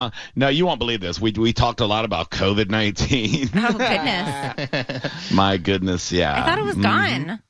[0.00, 1.18] Uh, no, you won't believe this.
[1.20, 3.48] We we talked a lot about COVID nineteen.
[3.54, 5.32] Oh goodness!
[5.32, 6.42] My goodness, yeah.
[6.42, 6.82] I thought it was Mhm.
[6.82, 7.42] gone.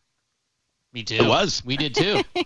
[0.93, 1.17] Me too.
[1.17, 1.63] It was.
[1.65, 2.23] We did too.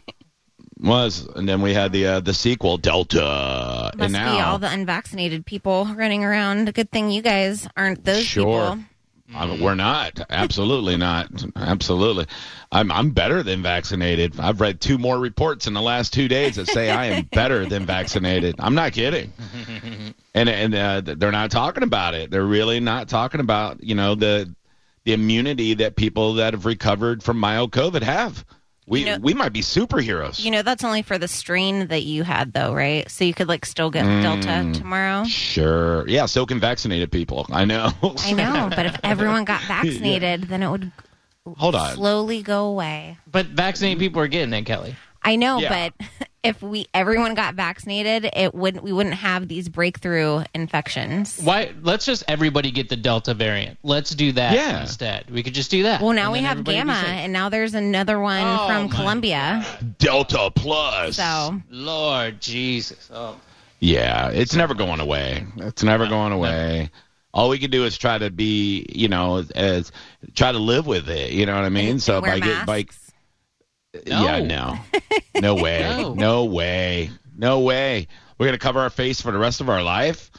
[0.82, 4.58] Was and then we had the uh, the sequel Delta, Must and now be all
[4.58, 6.72] the unvaccinated people running around.
[6.72, 8.76] Good thing you guys aren't those Sure.
[8.76, 8.84] people.
[9.34, 10.20] I mean, we're not.
[10.28, 11.44] Absolutely not.
[11.56, 12.26] Absolutely.
[12.72, 14.38] I'm I'm better than vaccinated.
[14.40, 17.66] I've read two more reports in the last two days that say I am better
[17.66, 18.56] than vaccinated.
[18.58, 19.32] I'm not kidding.
[20.34, 22.30] And and uh, they're not talking about it.
[22.30, 24.54] They're really not talking about you know the
[25.04, 28.44] the immunity that people that have recovered from mild COVID have.
[28.90, 30.44] We You know- we might be superheroes.
[30.44, 33.08] You know, that's only for the strain that you had, though, right?
[33.10, 34.22] So you could like still get Mm.
[34.22, 35.24] Delta tomorrow.
[35.24, 36.06] Sure.
[36.08, 36.26] Yeah.
[36.26, 37.46] So can vaccinated people.
[37.52, 37.92] I know.
[38.18, 40.90] I know, but if everyone got vaccinated, then it would
[41.56, 41.94] Hold on.
[41.94, 43.16] slowly go away.
[43.30, 44.96] but vaccinated people are getting it, Kelly.
[45.22, 45.90] I know, Yeah.
[45.98, 46.06] but
[46.42, 51.38] if we everyone got vaccinated, it wouldn't we wouldn't have these breakthrough infections.
[51.42, 51.72] Why?
[51.82, 53.78] Let's just everybody get the Delta variant.
[53.82, 54.80] Let's do that Yeah.
[54.80, 55.30] instead.
[55.30, 56.00] We could just do that.
[56.00, 59.66] Well, now And we have Gamma, and now there's another one Oh, from my Colombia.
[59.98, 61.16] Delta plus.
[61.16, 63.10] So Lord Jesus.
[63.12, 63.36] Oh.
[63.78, 65.46] Yeah, it's never going away.
[65.56, 66.90] It's never going away.
[67.32, 69.92] All we can do is try to be, you know, as
[70.34, 71.30] try to live with it.
[71.30, 71.88] You know what I mean?
[71.90, 72.84] and so wear by get by,
[73.94, 74.08] masks.
[74.08, 74.78] yeah, No.
[75.34, 76.14] no, no way, No.
[76.14, 78.06] no way, no way.
[78.38, 80.30] We're gonna cover our face for the rest of our life?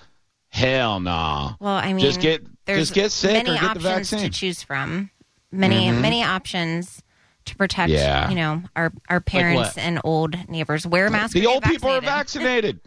[0.50, 1.56] Hell no.
[1.60, 4.20] Well, I mean, Just get- there's just get sick many or get the vaccine.
[4.20, 4.26] Mm-hmm.
[4.28, 5.10] to choose from.
[5.52, 7.02] Many many options
[7.46, 8.30] to protect, Yeah.
[8.30, 9.78] you know, our our parents what?
[9.78, 10.86] and old neighbors.
[10.88, 11.34] Wear masks.
[11.34, 12.76] The old people are vaccinated.
[12.78, 12.80] vaccinated.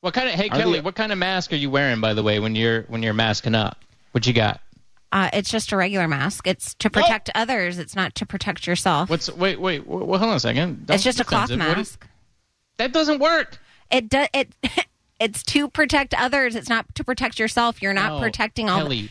[0.00, 0.34] What kind of?
[0.34, 2.54] Hey, Are Kelly, the- what kind of mask are you wearing, by the way, when
[2.54, 3.84] you're when you're masking up?
[4.12, 4.60] What you got?
[5.12, 6.46] Uh, it's just a regular mask.
[6.46, 7.78] It's to protect others.
[7.78, 9.08] It's not to protect yourself.
[9.08, 9.84] What's wait wait?
[9.86, 10.86] w- Well, hold on a second.
[10.86, 11.68] Don't it's just a cloth defensive.
[11.68, 12.06] What is- mask.
[12.78, 13.58] that doesn't work.
[13.90, 14.52] It does it.
[15.18, 16.54] It's to protect others.
[16.54, 17.80] It's not to protect yourself.
[17.80, 18.80] You're not No, protecting all.
[18.82, 19.10] Kelly.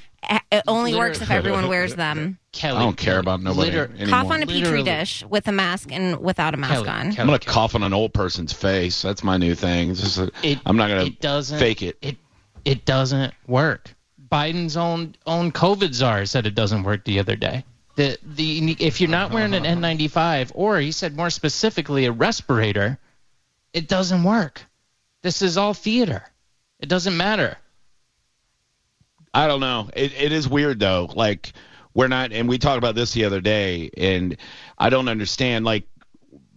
[0.51, 2.37] It only Liter- works if everyone wears them.
[2.51, 4.07] Kelly, I don't care about nobody Liter- anymore.
[4.21, 4.83] Cough on a petri Literally.
[4.83, 7.01] dish with a mask and without a mask Kelly, on.
[7.05, 7.53] Kelly, I'm gonna Kelly.
[7.55, 9.01] cough on an old person's face.
[9.01, 9.89] That's my new thing.
[9.89, 11.97] It's just a, It, I'm not gonna it doesn't fake it.
[12.03, 12.17] It
[12.65, 13.94] it doesn't work.
[14.35, 17.63] Biden's own own COVID czar said it doesn't work the other day.
[17.95, 22.99] The the if you're not wearing an N95 or he said more specifically a respirator,
[23.71, 24.65] it doesn't work.
[25.21, 26.21] This is all theater.
[26.81, 27.57] It doesn't matter.
[29.33, 29.89] I don't know.
[29.95, 31.09] It, it is weird though.
[31.15, 31.53] Like
[31.93, 34.35] we're not, and we talked about this the other day, and
[34.77, 35.63] I don't understand.
[35.63, 35.87] Like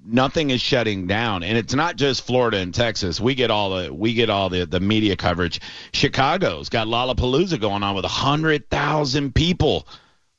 [0.09, 3.21] nothing is shutting down, and it's not just Florida and Texas.
[3.21, 5.61] We get all the we get all the the media coverage.
[5.93, 9.87] Chicago's got Lollapalooza going on with a hundred thousand people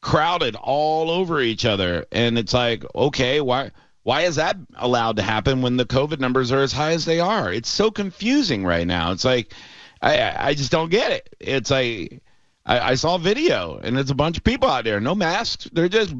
[0.02, 3.72] crowded all over each other, and it's like, okay, why?
[4.03, 7.19] Why is that allowed to happen when the COVID numbers are as high as they
[7.19, 7.51] are?
[7.53, 9.12] It's so confusing right now.
[9.12, 9.53] It's like
[10.01, 11.36] I I just don't get it.
[11.40, 12.24] It's like
[12.69, 15.68] I, I saw a video and it's a bunch of people out there, no masks.
[15.74, 16.13] They're just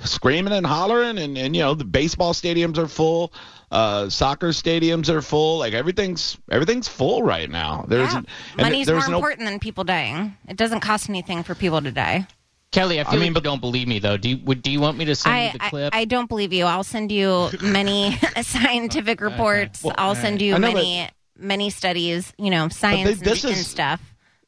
[0.00, 3.32] screaming and hollering, and, and you know the baseball stadiums are full,
[3.70, 5.58] uh, soccer stadiums are full.
[5.58, 7.84] Like everything's everything's full right now.
[7.86, 8.22] There's Yeah.
[8.56, 10.36] Money's there's more no important than people dying.
[10.48, 12.26] It doesn't cost anything for people to die.
[12.72, 14.16] Kelly, I feel mean, like but- you don't believe me though.
[14.16, 15.94] Do you, would, do you want me to send I, you the clip?
[15.94, 16.64] I don't believe you.
[16.64, 19.84] I'll send you many scientific reports.
[19.96, 21.08] I'll send you I know, many
[21.38, 22.32] many studies.
[22.38, 24.00] You know, science and, this and is- stuff.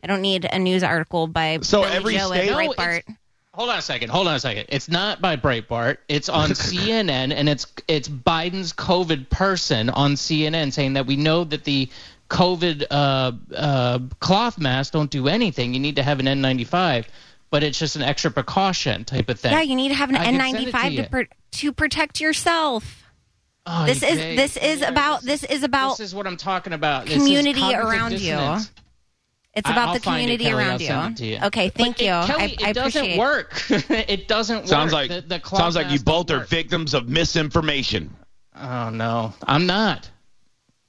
[0.05, 3.03] I don't need a news article by So Billy every Joe state- at No, Breitbart.
[3.55, 4.11] Hold on a second.
[4.11, 4.67] Hold on a second.
[4.69, 5.97] It's not by Breitbart.
[6.09, 11.45] It's on CNN, and it's it's Biden's COVID person on CNN saying that we know
[11.45, 11.89] that the
[12.29, 15.73] COVID uh, uh, cloth masks don't do anything.
[15.73, 17.07] You need to have an N95,
[17.49, 19.53] but it's just an extra precaution type of thing.
[19.53, 21.73] Yeah, you need to have an I can send it to N95 to, pr- to
[21.73, 23.05] protect yourself.
[23.67, 26.27] Oh, This you is pay- this is about this, this is about this is what
[26.27, 27.05] I'm talking about.
[27.07, 28.59] This is community cognitive around you.
[29.55, 29.67] Dissonance.
[29.67, 30.63] it's about I'll the find it, community Kelly.
[30.65, 30.87] around you.
[30.87, 31.39] send it to you.
[31.45, 32.13] Okay, thank But you.
[32.13, 33.19] It, Kelly, I, I it doesn't appreciate.
[33.19, 33.63] work.
[33.71, 35.11] it doesn't sounds work.
[35.11, 36.49] like the, the sounds like you both don't are work.
[36.49, 38.15] victims of misinformation.
[38.57, 40.11] Oh no, I'm not.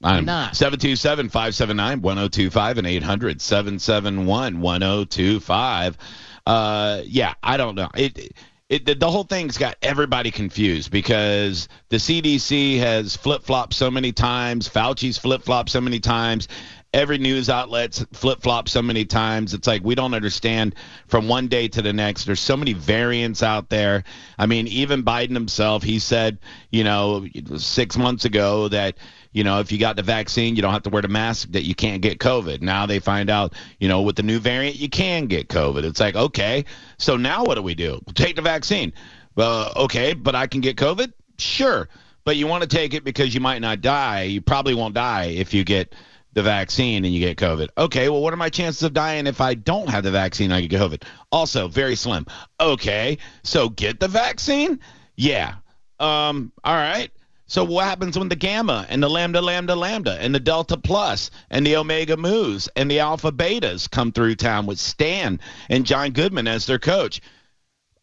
[0.02, 0.54] I'm not.
[0.56, 5.98] 727 579 1025 and 800 771 1025.
[6.46, 7.88] Uh, Yeah, I don't know.
[7.94, 8.32] It,
[8.68, 13.90] it, the, the whole thing's got everybody confused because the CDC has flip flopped so
[13.90, 14.68] many times.
[14.68, 16.48] Fauci's flip flopped so many times.
[16.96, 19.52] Every news outlet's flip flopped so many times.
[19.52, 20.74] It's like we don't understand
[21.08, 22.24] from one day to the next.
[22.24, 24.04] There's so many variants out there.
[24.38, 26.38] I mean, even Biden himself, he said,
[26.70, 27.26] you know,
[27.58, 28.96] six months ago that
[29.32, 31.64] you know, if you got the vaccine, you don't have to wear the mask, that
[31.64, 32.62] you can't get COVID.
[32.62, 35.84] Now they find out, you know, with the new variant, you can get COVID.
[35.84, 36.64] It's like, okay,
[36.96, 38.00] so now what do we do?
[38.14, 38.94] Take the vaccine.
[39.34, 41.12] Well, okay, but I can get COVID?
[41.36, 41.86] Sure.
[42.24, 44.22] But you want to take it because you might not die.
[44.22, 45.94] You probably won't die if you get
[46.36, 47.70] the vaccine and you get COVID.
[47.78, 50.60] Okay, well, what are my chances of dying if I don't have the vaccine I
[50.60, 51.02] get COVID?
[51.32, 52.26] Also, very slim.
[52.60, 54.78] Okay, so get the vaccine?
[55.16, 55.54] Yeah.
[55.98, 57.10] Um, all right.
[57.46, 61.30] So what happens when the gamma and the lambda, lambda, lambda, and the delta plus
[61.48, 65.40] and the omega mu's and the alpha betas come through town with Stan
[65.70, 67.22] and John Goodman as their coach?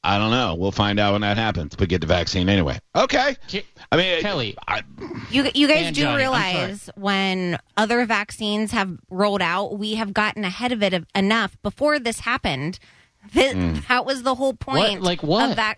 [0.05, 0.55] I don't know.
[0.55, 1.75] We'll find out when that happens.
[1.75, 2.79] But get the vaccine anyway.
[2.95, 3.37] Okay.
[3.91, 4.57] I mean, Kelly.
[4.67, 4.81] I,
[5.31, 10.43] You you guys do Johnny, realize when other vaccines have rolled out, we have gotten
[10.43, 12.79] ahead of it enough before this happened.
[13.33, 13.75] That, hmm.
[13.87, 15.01] that was the whole point.
[15.01, 15.51] Like what?
[15.51, 15.75] Of that,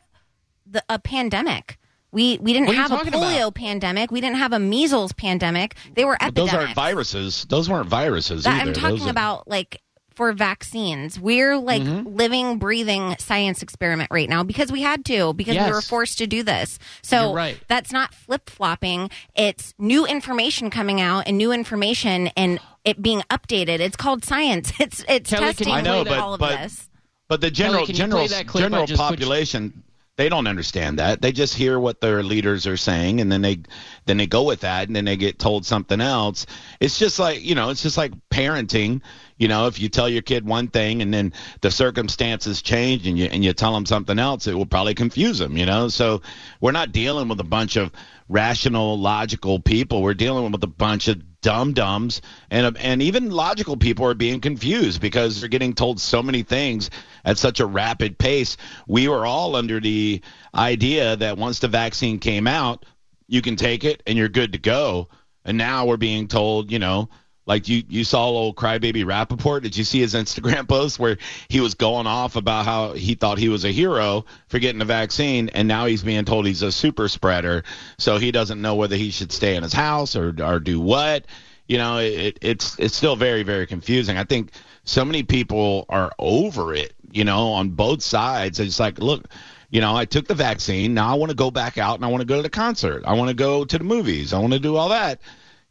[0.66, 1.78] the, a pandemic.
[2.12, 3.56] We we didn't What are you have a polio about?
[3.56, 4.10] pandemic.
[4.10, 5.76] We didn't have a measles pandemic.
[5.94, 6.54] They were epidemics.
[6.54, 7.46] those aren't viruses.
[7.50, 8.62] Those weren't viruses That- either.
[8.62, 9.82] I'm Those talking are- about like
[10.16, 11.20] for vaccines.
[11.20, 12.16] We're like Mm-hmm.
[12.16, 16.28] living, breathing science experiment right now because we had to because we were forced to
[16.28, 16.80] do this.
[17.02, 17.60] So right.
[17.68, 19.10] that's not flip flopping.
[19.36, 23.80] It's new information coming out and new information and it being updated.
[23.80, 24.72] It's called science.
[24.80, 26.90] It's it's Kelly, testing I know, play but- all of but- this.
[27.28, 29.82] But the general can you play general that clip I general just put population
[30.18, 31.22] they don't understand that.
[31.22, 33.60] They just hear what their leaders are saying and then they
[34.06, 36.46] then they go with that and then they get told something else.
[36.80, 39.02] It's just like, you know, it's just like parenting.
[39.38, 43.18] You know, if you tell your kid one thing and then the circumstances change and
[43.18, 45.90] you and you tell them something else, it will probably confuse them, you know?
[45.90, 46.22] So
[46.62, 47.92] we're not dealing with a bunch of
[48.30, 50.02] rational, logical people.
[50.02, 54.42] We're dealing with a bunch of dum dumbs and and even logical people are being
[54.42, 56.90] confused because they're getting told so many things
[57.24, 58.58] at such a rapid pace.
[58.88, 60.22] We were all under the
[60.56, 62.84] idea that once the vaccine came out,
[63.28, 65.08] you can take it and you're good to go.
[65.46, 67.10] And now we're being told, you know,
[67.46, 69.62] like you you saw old crybaby Rapaport.
[69.62, 73.38] Did you see his Instagram post where he was going off about how he thought
[73.38, 76.72] he was a hero for getting the vaccine, and now he's being told he's a
[76.72, 77.64] super spreader,
[77.98, 81.26] so he doesn't know whether he should stay in his house or or do what.
[81.68, 84.18] You know, it, it's it's still very very confusing.
[84.18, 84.52] I think
[84.84, 86.94] so many people are over it.
[87.12, 88.60] You know, on both sides.
[88.60, 89.26] It's like, look,
[89.70, 90.94] you know, I took the vaccine.
[90.94, 93.04] Now I want to go back out and I want to go to the concert.
[93.06, 94.34] I want to go to the movies.
[94.34, 95.22] I want to do all that.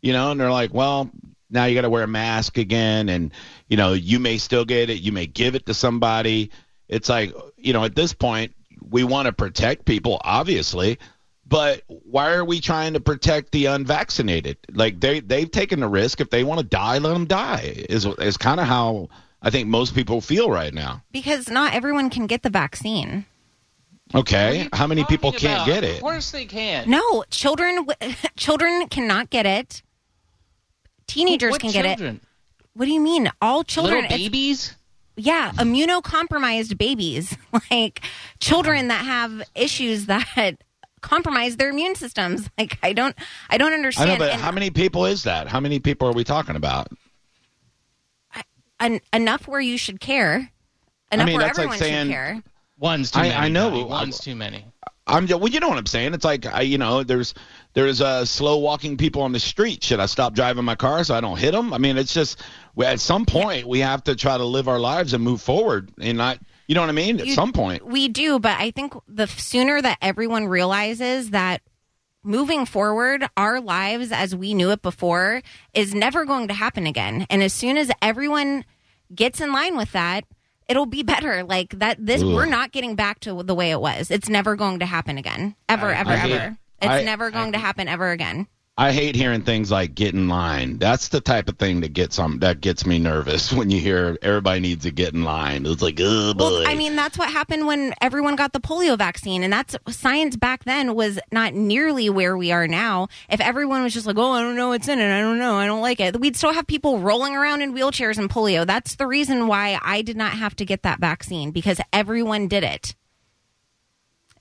[0.01, 1.11] You know, and they're like, well,
[1.55, 3.33] now you got to wear a mask again, and
[3.69, 5.01] you know, you may still get it.
[5.01, 6.51] You may give it to somebody.
[6.89, 8.55] It's like, you know, at this point,
[8.91, 10.99] we want to protect people, obviously,
[11.47, 14.59] but why are we trying to protect the unvaccinated?
[14.73, 16.21] Like they they've taken the risk.
[16.21, 17.85] If they want to die, let them die.
[17.89, 19.09] Is is kind of how
[19.41, 21.03] I think most people feel right now.
[21.13, 23.27] Because not everyone can get the vaccine.
[24.15, 25.97] Okay, how many people Talking can't about- get it?
[25.97, 26.89] Of course they can.
[26.91, 27.87] No, children
[28.37, 29.83] children cannot get it.
[31.07, 32.21] Teenagers what can get it.
[32.75, 33.31] What do you mean?
[33.41, 33.95] All children?
[34.03, 34.75] Little It's- babies?
[35.17, 37.37] yeah, immunocompromised babies,
[37.71, 38.01] like
[38.41, 40.57] children that have issues that
[41.03, 42.49] compromise their immune systems.
[42.59, 43.15] Like I don't,
[43.49, 44.11] I don't understand.
[44.11, 44.19] I understand.
[44.21, 45.47] know, but And how many people is that?
[45.49, 46.89] How many people are we talking about?
[48.81, 50.51] en- enough where you should care.
[51.13, 52.43] Enough mean, where that's like everyone saying- should care.
[52.79, 53.35] One's too I- many.
[53.35, 53.71] I know.
[53.71, 53.85] Johnny.
[53.85, 54.65] One's too many.
[55.07, 56.15] I'm just, well, you know what I'm saying.
[56.15, 57.35] It's like I, you know, there's
[57.75, 59.85] there's uh, slow walking people on the street.
[59.85, 61.75] Should I stop driving my car so I don't hit them?
[61.75, 62.41] I mean, it's just
[62.83, 66.17] at some point we have to try to live our lives and move forward and
[66.17, 67.21] not, you know what I mean?
[67.21, 71.61] At You- some point, We do, but I think the sooner that everyone realizes that
[72.23, 75.43] moving forward, our lives as we knew it before
[75.75, 77.27] is never going to happen again.
[77.29, 78.65] And as soon as everyone
[79.15, 80.25] gets in line with that,
[80.69, 81.45] it'll be better.
[81.45, 82.29] Like that, this, Ugh.
[82.35, 84.11] we're not getting back to the way it was.
[84.11, 85.55] It's never going to happen again.
[85.69, 86.57] Ever, I- ever, I hate- ever.
[86.83, 88.47] It's I- never going to happen ever again.
[88.77, 90.79] I hate hearing things like get in line.
[90.79, 94.19] That's the type of thing that gets um that gets me nervous when you hear
[94.21, 95.65] everybody needs to get in line.
[95.65, 96.45] It's like, oh boy.
[96.45, 100.35] Well, I mean, that's what happened when everyone got the polio vaccine, and that's science
[100.37, 103.07] back then was not nearly where we are now.
[103.31, 105.17] If everyone was just like, "Oh, I don't know what's in it.
[105.17, 105.55] I don't know.
[105.55, 108.67] I don't like it," we'd still have people rolling around in wheelchairs and polio.
[108.67, 112.65] That's the reason why I did not have to get that vaccine because everyone did
[112.65, 112.97] it,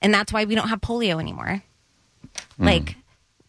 [0.02, 1.62] and that's why we don't have polio anymore.
[2.58, 2.96] Like,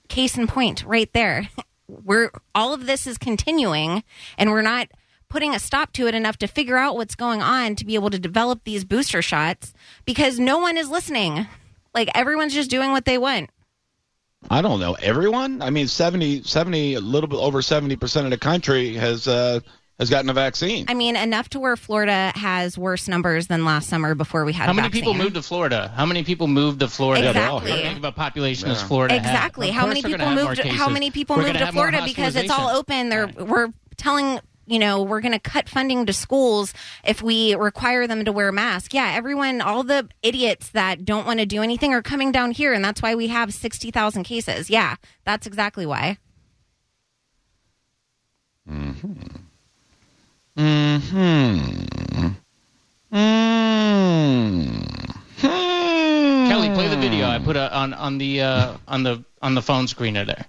[0.08, 1.50] case in point, right there.
[1.88, 4.04] We're all of this is continuing,
[4.40, 4.88] and we're not
[5.30, 8.10] putting a stop to it enough to figure out what's going on to be able
[8.10, 9.72] to develop these booster shots
[10.04, 11.46] because no one is listening.
[11.94, 13.52] Like everyone's just doing what they want.
[14.50, 15.62] I don't know everyone.
[15.62, 19.60] I mean, 70, 70 a little bit over seventy percent of the country has uh,
[20.00, 20.86] has gotten a vaccine.
[20.88, 24.66] I mean, enough to where Florida has worse numbers than last summer before we had
[24.66, 25.02] How a many vaccine.
[25.04, 25.92] people moved to Florida?
[25.96, 27.30] How many people moved to Florida?
[27.30, 27.72] Exactly.
[27.72, 29.16] How big of a population does Florida?
[29.16, 29.70] Exactly.
[29.70, 30.60] How course many they're people moved?
[30.60, 33.10] How many people moved gonna to have more Florida because it's all open?
[33.10, 33.42] They're Right.
[33.48, 36.74] we're telling you know we're going to cut funding to schools
[37.04, 38.94] if we require them to wear masks.
[38.94, 42.74] Yeah, everyone, all the idiots that don't want to do anything are coming down here,
[42.74, 44.70] and that's why we have sixty thousand cases.
[44.70, 46.18] Yeah, that's exactly why.
[48.70, 49.45] Mm-hmm.
[50.58, 52.30] Mm-hmm.
[53.12, 54.82] Mm-hmm.
[56.48, 59.62] Kelly, play the video I put uh, on on the uh, on the on the
[59.62, 60.46] phone screener there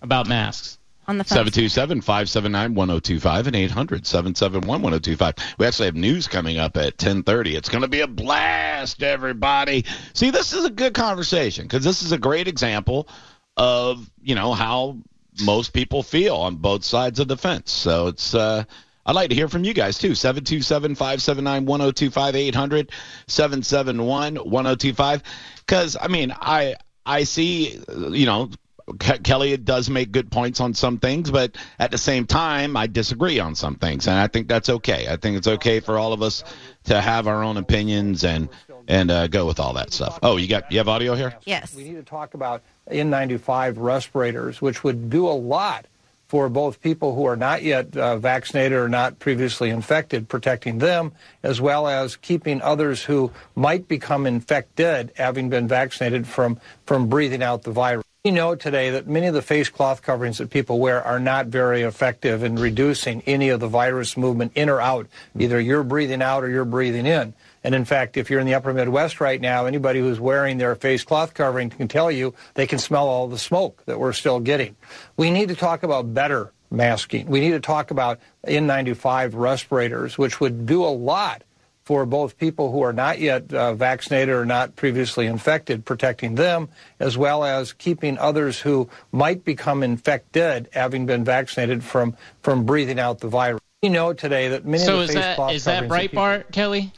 [0.00, 0.78] about masks.
[1.08, 1.46] On the phone.
[1.46, 5.38] 727-579-1025 and 800-771-1025.
[5.58, 7.56] We actually have news coming up at 10:30.
[7.56, 9.84] It's going to be a blast, everybody.
[10.14, 13.08] See, this is a good conversation because this is a great example
[13.56, 14.98] of, you know, how
[15.42, 17.72] most people feel on both sides of the fence.
[17.72, 18.64] So it's uh
[19.06, 20.10] I'd like to hear from you guys too.
[20.10, 22.88] 727-579-1025
[23.28, 25.22] 800-771-1025
[25.66, 26.74] cuz I mean, I
[27.06, 27.80] I see,
[28.10, 28.50] you know,
[28.98, 32.86] Ke- Kelly does make good points on some things, but at the same time, I
[32.88, 35.06] disagree on some things, and I think that's okay.
[35.08, 36.42] I think it's okay for all of us
[36.84, 38.48] to have our own opinions and
[38.88, 40.18] and uh, go with all that stuff.
[40.22, 41.34] Oh, you got you have audio here?
[41.44, 41.74] Yes.
[41.74, 45.86] We need to talk about N95 respirators, which would do a lot
[46.30, 51.10] for both people who are not yet uh, vaccinated or not previously infected, protecting them,
[51.42, 57.42] as well as keeping others who might become infected, having been vaccinated, from, from breathing
[57.42, 58.04] out the virus.
[58.24, 61.46] We know today that many of the face cloth coverings that people wear are not
[61.46, 65.08] very effective in reducing any of the virus movement in or out.
[65.36, 67.34] Either you're breathing out or you're breathing in.
[67.62, 70.74] And in fact, if you're in the upper Midwest right now, anybody who's wearing their
[70.74, 74.40] face cloth covering can tell you they can smell all the smoke that we're still
[74.40, 74.76] getting.
[75.16, 77.26] We need to talk about better masking.
[77.26, 81.42] We need to talk about N95 respirators, which would do a lot
[81.84, 86.68] for both people who are not yet uh, vaccinated or not previously infected, protecting them,
[87.00, 93.00] as well as keeping others who might become infected, having been vaccinated, from, from breathing
[93.00, 93.60] out the virus.
[93.82, 96.52] We know today that many So of is the face that cloth is that Breitbart,
[96.52, 96.92] Kelly?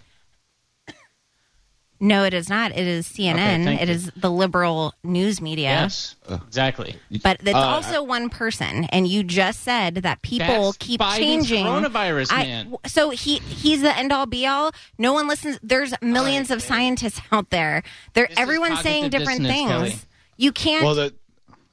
[2.04, 2.72] No, it is not.
[2.72, 3.62] It is CNN.
[3.64, 3.94] thank it you.
[3.94, 5.68] is the liberal news media.
[5.68, 6.96] Yes, exactly.
[7.22, 11.16] But it's Uh, also one person, and you just said that people That's keep Biden's
[11.18, 11.64] changing.
[11.64, 12.74] coronavirus I- man.
[12.86, 14.72] so he he's the end all be all.
[14.98, 15.60] No one listens.
[15.62, 17.84] There's millions of scientists out there.
[18.14, 19.70] There, This is everyone's saying different things.
[19.70, 19.94] Kelly.
[20.36, 20.84] You can't.
[20.84, 21.14] Well, the,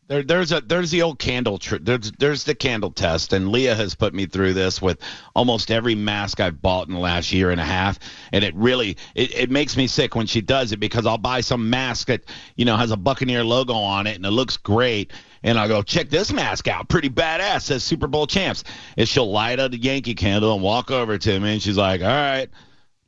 [0.10, 3.76] there, there's a there's the old candle tr- there's there's the candle test, and Leah
[3.76, 5.00] has put me through this with
[5.36, 8.00] almost every mask I've bought in the last year and a half,
[8.34, 11.42] and it really it, it makes me sick when she does it because I'll buy
[11.42, 12.24] some mask that
[12.56, 15.14] you know has a Buccaneer logo on it and it looks great,
[15.44, 18.64] and I'll go check this mask out, pretty badass, says Super Bowl champs,
[18.98, 22.02] and she'll light up the Yankee candle and walk over to me, and she's like,
[22.02, 22.50] all right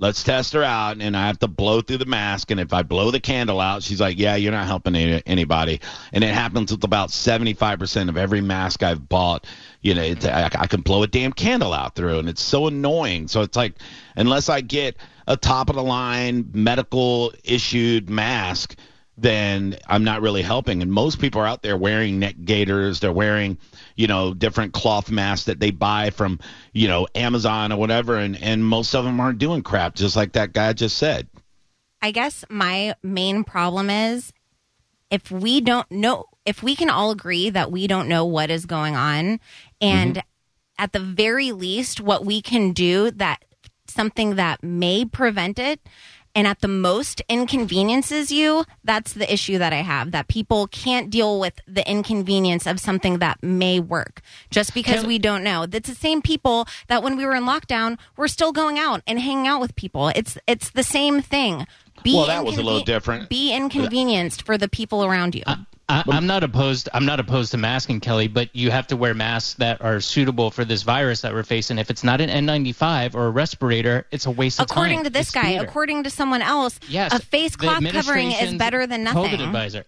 [0.01, 2.81] let's test her out and i have to blow through the mask and if i
[2.83, 5.79] blow the candle out she's like yeah you're not helping any, anybody.
[6.11, 9.45] And it happens with about 75% of every mask i've bought.
[9.81, 13.27] You know I, I can blow a damn candle out through and it's so annoying.
[13.27, 13.75] So it's like
[14.15, 18.75] unless i get a top of the line medical issued mask
[19.17, 20.81] then i'm not really helping.
[20.81, 22.99] And most people are out there wearing neck gaiters.
[22.99, 23.57] They're wearing
[23.95, 26.39] you know different cloth masks that they buy from
[26.73, 28.17] you know amazon or whatever.
[28.17, 31.27] And and most of them aren't doing crap just like that guy just said.
[32.01, 34.33] I guess my main problem is
[35.11, 38.65] if we don't know, if we can all agree that we don't know what is
[38.65, 39.39] going on,
[39.79, 40.27] and mm-hmm.
[40.79, 43.43] at the very least, what we can do that
[43.87, 45.81] something that may prevent it.
[46.33, 50.11] And at the most inconveniences you, that's the issue that I have.
[50.11, 55.19] That people can't deal with the inconvenience of something that may work just because we
[55.19, 55.65] don't know.
[55.65, 59.19] That's the same people that when we were in lockdown, we're still going out and
[59.19, 60.09] hanging out with people.
[60.09, 61.67] It's it's the same thing.
[62.03, 63.29] Be Well, that was a little different.
[63.29, 65.43] Be inconvenienced for the people around you.
[65.45, 65.65] I,
[66.09, 66.89] I'm not opposed.
[66.93, 70.49] I'm not opposed to masking, Kelly, but you have to wear masks that are suitable
[70.51, 71.77] for this virus that we're facing.
[71.77, 74.75] If it's not an N95 or a respirator, it's a waste of time.
[74.77, 75.65] according to this It's guy, theater.
[75.65, 79.21] according to someone else, yes, a face cloth covering is better than nothing.
[79.23, 79.45] COVID nothing.
[79.47, 79.85] advisor.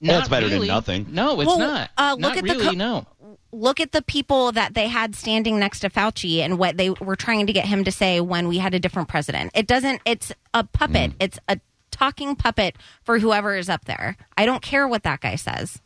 [0.00, 1.06] Well, Not it's better than nothing.
[1.10, 1.90] No, it's Well, not.
[1.96, 2.64] uh, look not at the really.
[2.66, 3.06] co- no.
[3.54, 7.16] Look at the people that they had standing next to Fauci and what they were
[7.16, 9.50] trying to get him to say when we had a different president.
[9.54, 10.00] It doesn't.
[10.06, 11.10] It's a puppet.
[11.12, 11.14] Mm.
[11.20, 11.60] It's a
[11.92, 14.16] talking puppet for whoever is up there.
[14.36, 15.80] I don't care what that guy says.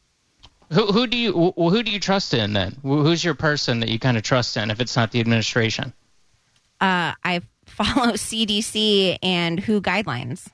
[0.73, 2.77] Who, who do you who do you trust in then?
[2.83, 5.93] Who's your person that you kind of trust in if it's not the administration?
[6.81, 10.47] Uh, I follow CDC and WHO guidelines.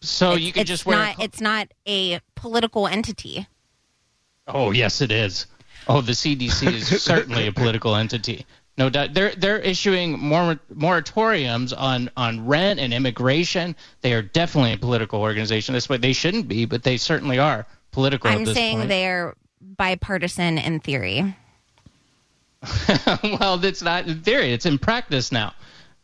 [0.00, 0.98] So It's- you can just wear.
[0.98, 1.16] a not.
[1.16, 3.46] cl- It's not a political entity.
[4.46, 5.46] Oh yes, it is.
[5.88, 8.44] Oh, the CDC is certainly a political entity.
[8.78, 9.14] No doubt.
[9.14, 13.74] They're they're issuing more moratoriums on on rent and immigration.
[14.02, 15.72] They are definitely a political organization.
[15.72, 18.30] That's what they shouldn't be, but they certainly are political.
[18.30, 18.88] I'm this saying point.
[18.90, 21.34] they're bipartisan in theory.
[23.40, 24.52] well, that's not in theory.
[24.52, 25.54] It's in practice now.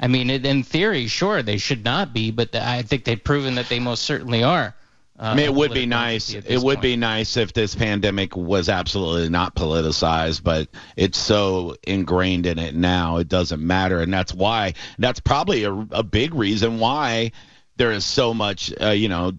[0.00, 3.69] I mean, in theory, sure, they should not be, but I think they've proven that
[3.69, 4.75] they most certainly are.
[5.19, 6.33] Uh, I mean, it would be nice.
[6.33, 6.83] It this would point.
[6.83, 12.75] be nice if this pandemic was absolutely not politicized, but it's so ingrained in it
[12.75, 14.75] now, it doesn't matter, and that's why.
[14.99, 17.33] That's probably a, a big reason why
[17.76, 19.33] there is so much, uh, you know,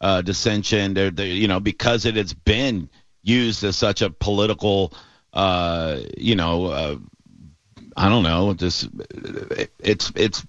[0.00, 0.94] uh, dissension.
[0.94, 2.90] There, there, you know, because it has been
[3.22, 4.92] used as such a political,
[5.32, 6.96] uh, you know, uh,
[7.96, 8.88] I don't know, just
[9.78, 10.44] it's it's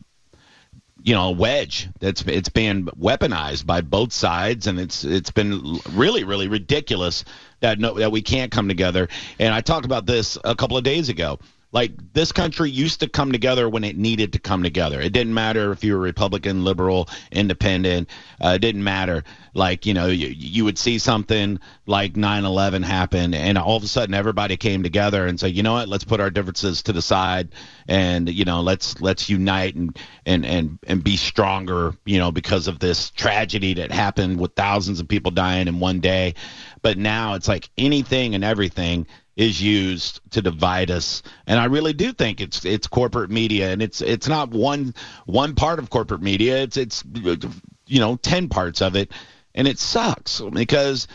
[1.03, 5.77] you know a wedge that's it's being weaponized by both sides and it's it's been
[5.91, 7.25] really really ridiculous
[7.59, 9.07] that no that we can't come together.
[9.37, 11.39] And i talked about this a couple of days ago
[11.73, 15.01] like this country used to come together when it needed to come together.
[15.01, 18.09] It didn't matter if you were republican liberal independent.
[18.39, 19.23] Uh, it didn't matter.
[19.55, 23.87] Like you know you, you would see something like 9-11 happen and all of a
[23.87, 25.89] sudden everybody came together and said you know what?
[25.89, 27.49] Let's put our differences to the side
[27.87, 32.67] and you know let's let's unite and and and and be stronger you know because
[32.67, 36.35] of this tragedy that happened with thousands of people dying in one day.
[36.83, 41.93] But now it's like anything and everything is used to divide us and i really
[41.93, 44.93] do think it's it's corporate media and it's it's not one
[45.25, 47.03] one part of corporate media it's it's
[47.87, 49.11] you know 10 parts of it
[49.55, 51.07] and it sucks because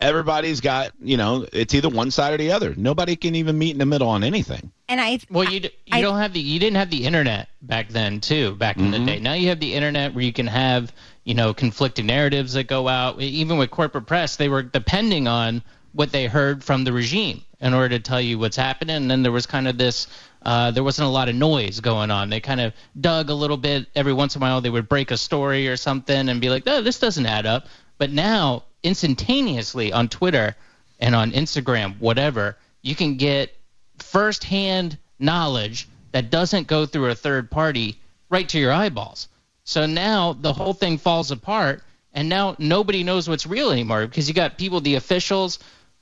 [0.00, 3.72] everybody's got you know it's either one side or the other nobody can even meet
[3.72, 6.58] in the middle on anything And I Well, you you I- don't have the you
[6.60, 8.54] didn't have the internet back then too.
[8.54, 8.92] Back in Mm-hmm.
[9.04, 10.92] the day, now you have the internet where you can have
[11.24, 13.20] you know conflicting narratives that go out.
[13.20, 17.74] Even with corporate press, they were depending on what they heard from the regime in
[17.74, 18.96] order to tell you what's happening.
[18.96, 20.06] And then there was kind of this.
[20.42, 22.30] Uh, there wasn't a lot of noise going on.
[22.30, 24.60] They kind of dug a little bit every once in a while.
[24.60, 27.66] They would break a story or something and be like, "Oh, this doesn't add up."
[27.98, 30.54] But now, instantaneously on Twitter
[31.00, 33.56] and on Instagram, whatever, you can get
[33.98, 37.98] firsthand knowledge that doesn't go through a third party
[38.30, 39.28] right to your eyeballs.
[39.64, 41.82] So now the whole thing falls apart,
[42.14, 45.58] and now nobody knows what's real anymore because you got people, the officials,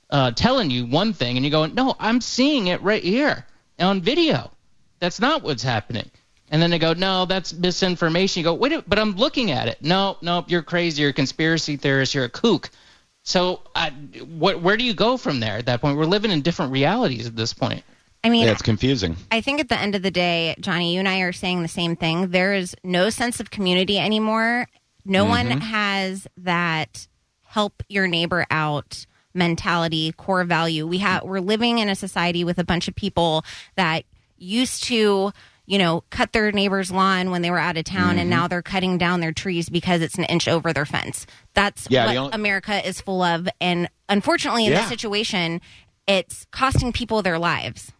[0.09, 3.45] uh, telling you one thing, and you're going, "No, I'm seeing it right here
[3.79, 4.51] on video.
[4.99, 6.09] That's not what's happening."
[6.49, 9.67] And then they go, "No, that's misinformation." You go, "Wait, a- but I'm looking at
[9.67, 11.01] it." No, no, you're crazy.
[11.01, 12.13] You're a conspiracy theorist.
[12.13, 12.69] You're a kook.
[13.23, 15.97] So, I, what, where do you go from there at that point?
[15.97, 17.83] We're living in different realities at this point.
[18.23, 20.99] I mean, yeah it's confusing I think at the end of the day, Johnny, you
[20.99, 22.29] and I are saying the same thing.
[22.29, 24.67] There is no sense of community anymore.
[25.05, 27.07] No one has that
[27.45, 29.05] help your neighbor out
[29.37, 30.85] mentality, core value.
[30.85, 33.45] We have we're living in a society with a bunch of people
[33.75, 34.03] that
[34.37, 35.31] used to,
[35.65, 38.29] you know, cut their neighbor's lawn when they were out of town and mm-hmm.
[38.29, 41.25] now they're cutting down their trees because it's an inch over their fence.
[41.53, 44.81] That's Yeah, what only- America is full of and unfortunately in Yeah.
[44.81, 45.61] this situation
[46.07, 47.91] it's costing people their lives.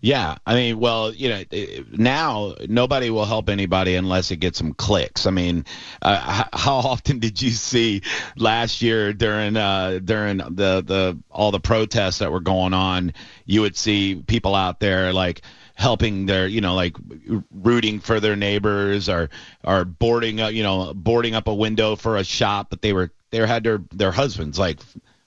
[0.00, 1.44] Yeah, I mean, well, you know,
[1.92, 5.26] now nobody will help anybody unless it gets some clicks.
[5.26, 5.64] I mean,
[6.02, 8.02] uh, how often did you see
[8.36, 13.12] last year during uh, during the the all the protests that were going on?
[13.46, 15.42] You would see people out there like
[15.74, 16.96] helping their you know like
[17.50, 19.28] rooting for their neighbors or
[19.64, 23.10] or boarding up you know boarding up a window for a shop but they were
[23.30, 24.78] they had their their husbands like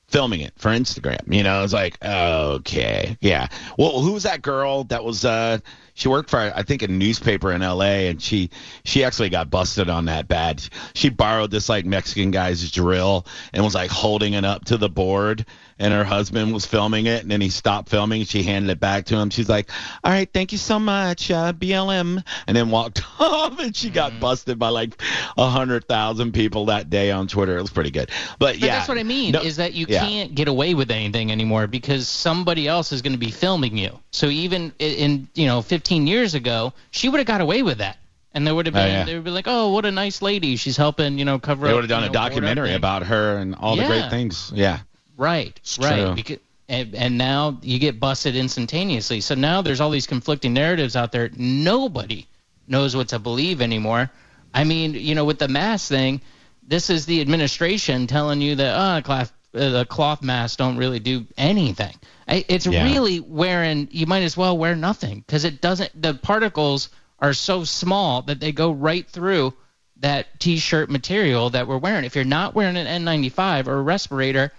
[0.07, 1.33] filming it for Instagram.
[1.33, 3.47] You know, it's like, okay, yeah.
[3.77, 5.25] Well, who was that girl that was?
[5.25, 5.59] uh
[5.93, 8.07] She worked for, I think, a newspaper in L.A.
[8.07, 8.49] and she
[8.85, 10.63] she actually got busted on that bad.
[10.93, 14.89] She borrowed this like Mexican guy's drill and was like holding it up to the
[14.89, 15.45] board,
[15.79, 18.23] and her husband was filming it, and then he stopped filming.
[18.25, 19.29] She handed it back to him.
[19.29, 19.69] She's like,
[20.03, 23.59] "All right, thank you so much, uh, BLM," and then walked off.
[23.59, 25.01] And she got busted by like
[25.37, 27.57] a hundred thousand people that day on Twitter.
[27.57, 28.09] It was pretty good,
[28.39, 30.05] but, But yeah, that's what I mean No- is that you yeah.
[30.07, 33.99] can't get away with anything anymore because somebody else is going to be filming you.
[34.11, 37.97] So even in, you know 15 years ago, she would have got away with that,
[38.33, 39.03] and there would have Oh, been yeah.
[39.05, 41.67] they would be like, oh, what a nice lady, she's helping you know cover.
[41.67, 44.09] They would have done you a know, whatever documentary about her and all the great
[44.09, 44.51] things.
[44.55, 44.79] Yeah.
[45.17, 46.05] Right, It's right.
[46.05, 46.15] true.
[46.15, 46.37] Because,
[46.69, 49.21] and, and now you get busted instantaneously.
[49.21, 51.29] So now there's all these conflicting narratives out there.
[51.35, 52.27] Nobody
[52.67, 54.11] knows what to believe anymore.
[54.53, 56.21] I mean, you know, with the mask thing,
[56.61, 60.99] this is the administration telling you that uh, cloth, uh, the cloth masks don't really
[60.99, 61.95] do anything.
[62.27, 62.83] I, it's Yeah.
[62.83, 63.87] really wearing.
[63.91, 65.99] You might as well wear nothing because it doesn't.
[65.99, 69.53] The particles are so small that they go right through
[70.01, 72.03] that t-shirt material that we're wearing.
[72.03, 74.51] If you're not wearing an N95 or a respirator,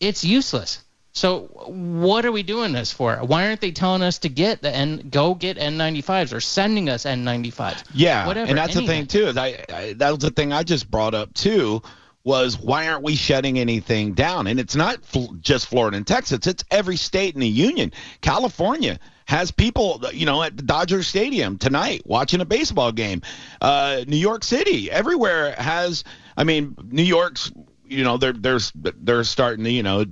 [0.00, 0.82] it's useless.
[1.12, 3.16] So what are we doing this for?
[3.16, 7.04] Why aren't they telling us to get the N go get N95s or sending us
[7.04, 7.82] N95s?
[7.92, 9.26] Yeah, Whatever, and that's the thing too.
[9.26, 11.82] Is I, I that was the thing I just brought up too.
[12.22, 14.46] Was why aren't we shutting anything down?
[14.46, 17.92] And it's not fl- just Florida and Texas; it's every state in the union.
[18.20, 23.22] California has people, you know, at the Dodger Stadium tonight watching a baseball game.
[23.60, 26.04] Uh, New York City, everywhere has.
[26.36, 27.52] I mean, New York's,
[27.90, 30.06] you know, they're they're they're starting to, you know,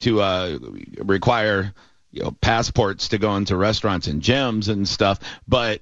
[0.00, 0.58] to uh,
[0.98, 1.72] require
[2.12, 5.80] you know passports to go into restaurants and gyms and stuff, but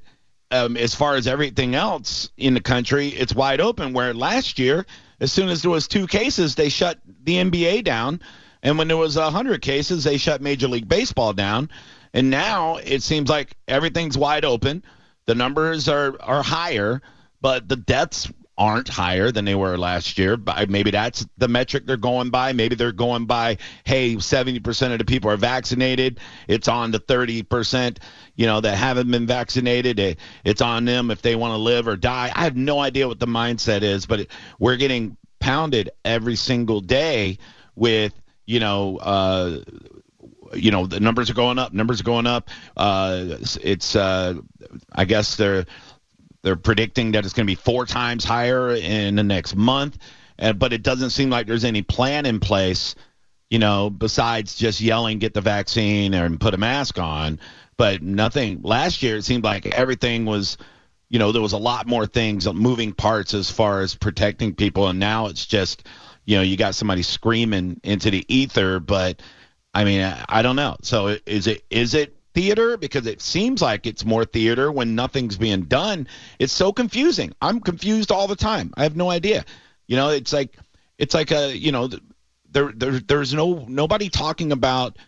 [0.50, 3.92] um, as far as everything else in the country, it's wide open.
[3.92, 4.86] Where last year,
[5.18, 8.20] as soon as there was two cases, they shut the NBA down,
[8.62, 11.70] and when there was hundred cases, they shut Major League Baseball down.
[12.12, 14.84] And now it seems like everything's wide open.
[15.26, 17.02] The numbers are are higher,
[17.40, 20.36] but the deaths aren't higher than they were last year.
[20.36, 22.52] But maybe that's the metric they're going by.
[22.52, 26.20] Maybe they're going by, hey, 70% of the people are vaccinated.
[26.48, 27.98] It's on the 30%,
[28.36, 30.18] you know, that haven't been vaccinated.
[30.44, 32.30] It's on them if they want to live or die.
[32.34, 34.26] I have no idea what the mindset is, but
[34.58, 37.38] we're getting pounded every single day
[37.74, 38.12] with,
[38.46, 39.60] you know, uh,
[40.54, 43.24] you know the numbers are going up numbers are going up uh
[43.62, 44.34] it's uh
[44.92, 45.66] i guess they're
[46.44, 49.96] they're predicting that it's going to be four times higher in the next month,
[50.38, 52.94] uh, but it doesn't seem like there's any plan in place,
[53.48, 57.40] you know, besides just yelling, get the vaccine and put a mask on.
[57.78, 58.60] But nothing.
[58.62, 60.58] Last year, it seemed like everything was,
[61.08, 64.86] you know, there was a lot more things, moving parts as far as protecting people,
[64.86, 65.86] and now it's just,
[66.26, 69.20] you know, you got somebody screaming into the ether, but.
[69.76, 70.76] I mean, I don't know.
[70.82, 75.38] So is it is it theater because it seems like it's more theater when nothing's
[75.38, 76.08] being done.
[76.38, 77.32] It's so confusing.
[77.40, 78.72] I'm confused all the time.
[78.76, 79.44] I have no idea.
[79.86, 80.56] You know, it's like
[80.98, 81.88] it's like a you know
[82.50, 84.98] there there there's no nobody talking about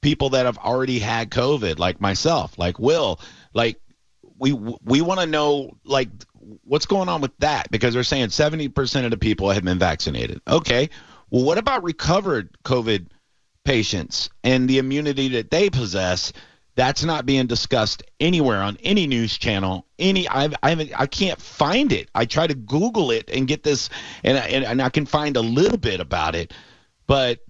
[0.00, 3.20] people that have already had COVID like myself, like Will,
[3.54, 3.80] like
[4.38, 6.08] we we want to know like
[6.64, 10.40] what's going on with that because they're saying 70% of the people have been vaccinated.
[10.48, 10.88] Okay.
[11.30, 13.06] Well, what about recovered COVID
[13.64, 16.32] patients and the immunity that they possess
[16.80, 19.84] that's not being discussed anywhere on any news channel.
[19.98, 22.08] Any I've, I haven't I can't find it.
[22.14, 23.90] I try to Google it and get this,
[24.24, 26.54] and and, and I can find a little bit about it,
[27.06, 27.40] but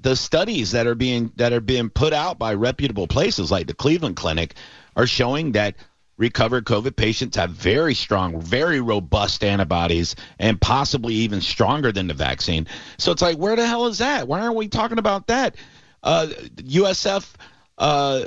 [0.00, 3.72] the studies that are being that are being put out by reputable places like the
[3.72, 4.54] Cleveland Clinic
[4.96, 5.76] are showing that
[6.18, 12.14] recovered COVID patients have very strong, very robust antibodies and possibly even stronger than the
[12.14, 12.66] vaccine.
[12.98, 14.28] So it's like, where the hell is that?
[14.28, 15.56] Why aren't we talking about that?
[16.02, 17.32] Uh, USF
[17.78, 18.24] uh,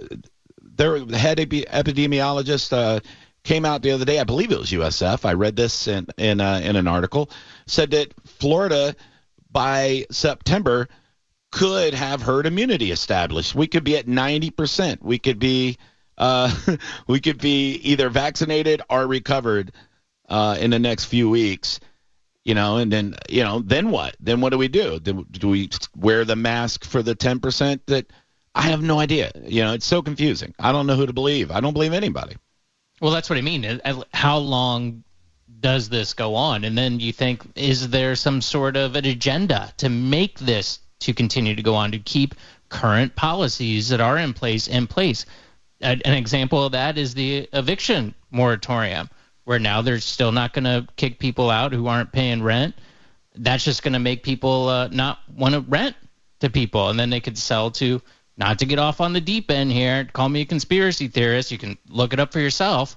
[0.77, 2.99] their head epidemiologist uh,
[3.43, 4.19] came out the other day.
[4.19, 5.25] I believe it was USF.
[5.25, 7.29] I read this in in, uh, in an article.
[7.65, 8.95] Said that Florida
[9.51, 10.87] by September
[11.51, 13.55] could have herd immunity established.
[13.55, 15.01] We could be at 90%.
[15.01, 15.77] We could be
[16.17, 16.53] uh,
[17.07, 19.71] we could be either vaccinated or recovered
[20.29, 21.79] uh, in the next few weeks.
[22.43, 24.15] You know, and then you know, then what?
[24.21, 24.99] Then what do we do?
[24.99, 28.11] Do, do we wear the mask for the 10% that
[28.57, 29.31] I have no idea.
[29.43, 30.55] You know, it's so confusing.
[30.57, 31.51] I don't know who to believe.
[31.51, 32.35] I don't believe anybody.
[32.99, 33.79] Well, that's what I mean.
[34.11, 35.03] How long
[35.59, 36.63] does this go on?
[36.63, 41.13] And then you think, is there some sort of an agenda to make this to
[41.13, 42.33] continue to go on to keep
[42.69, 45.27] current policies that are in place in place?
[45.79, 49.07] An example of that is the eviction moratorium,
[49.43, 52.73] where now they're still not going to kick people out who aren't paying rent.
[53.35, 55.95] That's just going to make people uh, not want to rent
[56.39, 58.01] to people, and then they could sell to
[58.38, 61.52] not to get off on the deep end here, call me a conspiracy theorist.
[61.52, 62.95] You can look it up for yourself.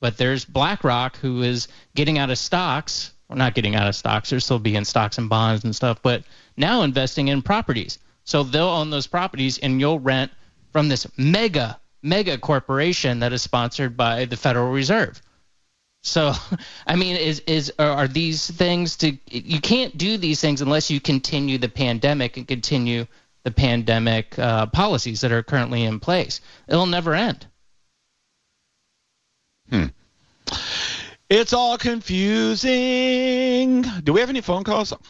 [0.00, 4.30] But there's BlackRock who is getting out of stocks, or not getting out of stocks,
[4.30, 6.22] they're still being stocks and bonds and stuff, but
[6.56, 7.98] now investing in properties.
[8.24, 10.30] So they'll own those properties and you'll rent
[10.70, 15.20] from this mega, mega corporation that is sponsored by the Federal Reserve.
[16.02, 16.34] So,
[16.86, 21.00] I mean, is is are these things to you can't do these things unless you
[21.00, 23.06] continue the pandemic and continue
[23.46, 26.40] the pandemic uh, policies that are currently in place.
[26.66, 27.46] It'll never end.
[29.70, 29.84] Hmm.
[31.30, 33.82] It's all confusing.
[34.02, 34.90] Do we have any phone calls?
[34.90, 35.04] Many,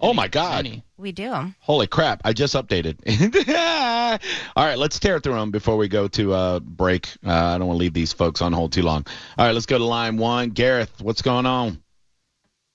[0.00, 0.64] oh my God.
[0.64, 0.82] Many.
[0.96, 1.52] We do.
[1.60, 2.22] Holy crap.
[2.24, 2.96] I just updated.
[4.56, 7.06] All right, let's tear through them before we go to uh, break.
[7.24, 9.04] Uh, I don't want to leave these folks on hold too long.
[9.36, 10.48] All right, let's go to line one.
[10.50, 11.82] Gareth, what's going on?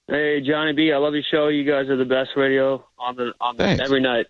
[0.07, 0.93] Hey, Johnny B.
[0.93, 1.47] I love your show.
[1.47, 4.27] You guys are the best radio on the on the, every night.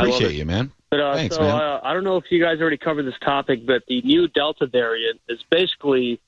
[0.00, 0.72] Appreciate you, man.
[0.90, 1.54] But uh, Thanks, so man.
[1.54, 4.66] Uh, I don't know if you guys already covered this topic, but the new Delta
[4.66, 6.20] variant is basically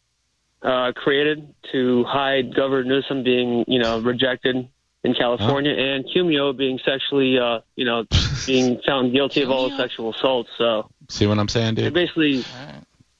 [0.62, 4.68] uh, created to hide Governor Newsom being, you know, rejected
[5.04, 5.80] in California huh?
[5.80, 8.04] and Cuomo being sexually, uh, you know,
[8.46, 10.50] being found guilty of all sexual assaults.
[10.58, 11.86] So see what I'm saying, dude?
[11.86, 12.44] They basically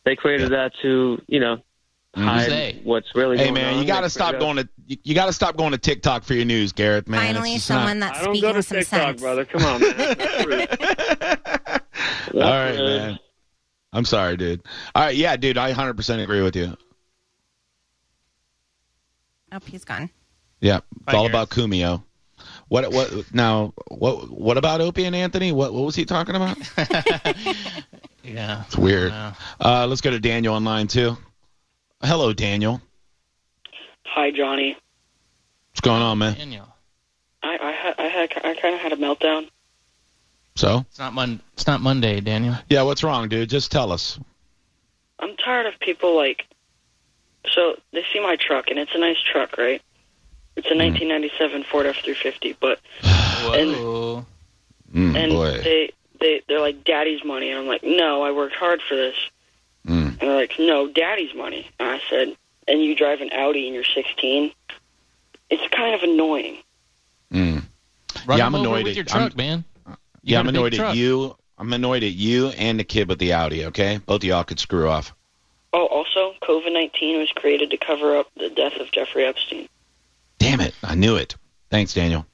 [0.05, 0.57] they created yeah.
[0.57, 1.59] that to, you know,
[2.15, 5.33] hide what's really hey man you got to stop going to you, you got to
[5.33, 7.07] stop going to tiktok for your news Gareth.
[7.09, 9.63] man finally someone not, that's speaking I don't go to some TikTok, sense brother come
[9.65, 9.97] on man
[12.35, 13.19] all right man
[13.93, 14.63] i'm sorry dude
[14.95, 16.77] all right yeah dude i 100% agree with you
[19.53, 20.11] oh he's gone
[20.61, 21.31] Yeah, it's Bye, all Gareth.
[21.31, 22.03] about Cuomo.
[22.69, 23.73] What what now?
[23.89, 25.53] What what about Opie and Anthony?
[25.53, 26.57] What what was he talking about?
[28.23, 28.65] Yeah.
[28.67, 29.11] It's weird.
[29.11, 31.17] Uh, let's go to Daniel online too.
[32.03, 32.83] Hello, Daniel.
[34.11, 34.77] Hi, Johnny.
[35.71, 36.35] What's going on, man?
[36.35, 36.67] Daniel.
[37.43, 39.49] I I had I had I kind of had a meltdown.
[40.57, 42.57] So It's not Mon- It's not Monday, Daniel.
[42.69, 43.49] yeah, what's wrong, dude?
[43.49, 44.19] Just tell us.
[45.21, 46.47] I'm tired of people like.
[47.53, 49.81] So they see my truck, and it's a nice truck, right?
[50.57, 54.27] It's a 1997 Ford F350, but Whoa.
[54.93, 55.61] Mm, and boy.
[55.63, 59.15] they they they're like daddy's money, and I'm like, no, I worked hard for this.
[59.87, 60.09] Mm.
[60.09, 61.69] And they're like, no, daddy's money.
[61.79, 62.37] And I said,
[62.69, 64.53] and you drive an Audi and you're 16.
[65.51, 66.59] It's kind of annoying.
[67.33, 67.63] Mm.
[68.27, 69.65] Run Yeah, I'm annoyed with at- your truck, I'm- man.
[70.23, 70.97] Yeah, I'm annoyed at truck.
[70.97, 71.37] you.
[71.59, 73.65] I'm annoyed at you and the kid with the Audi.
[73.67, 75.13] Okay, both of y'all could screw off.
[75.73, 79.69] Oh, also, COVID 19 was created to cover up the death of Jeffrey Epstein.
[80.39, 80.75] Damn it!
[80.85, 81.35] I knew it.
[81.71, 82.27] Thanks, Daniel.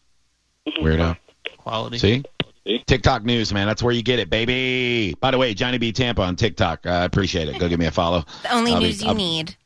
[0.67, 1.17] Weirdo.
[1.59, 1.99] Quality.
[1.99, 2.23] See?
[2.87, 3.67] TikTok news, man.
[3.67, 5.15] That's where you get it, baby.
[5.21, 6.87] By the way, Johnny B Tampa on TikTok.
[6.87, 7.59] I appreciate it.
[7.59, 8.25] Go give me a follow.
[8.43, 9.57] The only I'll be- news you I'll- need.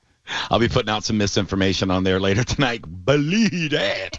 [0.51, 2.83] I'll be putting out some misinformation on there later tonight.
[3.05, 4.19] Believe that.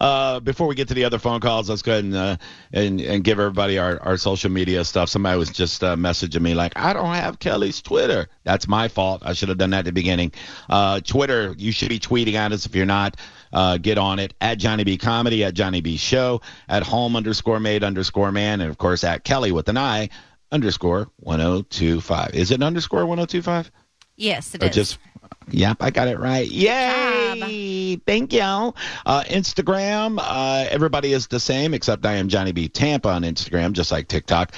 [0.00, 2.36] Uh, before we get to the other phone calls, let's go ahead and uh,
[2.72, 5.08] and, and give everybody our, our social media stuff.
[5.08, 8.28] Somebody was just uh, messaging me like, I don't have Kelly's Twitter.
[8.42, 9.22] That's my fault.
[9.24, 10.32] I should have done that at the beginning.
[10.68, 13.16] Uh, Twitter, you should be tweeting at us if you're not.
[13.52, 17.60] Uh, get on it at Johnny B Comedy, at Johnny B Show, at home underscore
[17.60, 20.08] made underscore man, and of course at Kelly with an I
[20.50, 22.34] underscore 1025.
[22.34, 23.70] Is it underscore 1025?
[24.16, 24.74] Yes, it Or is.
[24.74, 24.98] just
[25.50, 26.48] Yep, I got it right.
[26.48, 27.96] Yay!
[28.06, 28.40] Thank you.
[28.40, 33.72] Uh, Instagram, uh, everybody is the same except I am Johnny B Tampa on Instagram,
[33.72, 34.52] just like TikTok.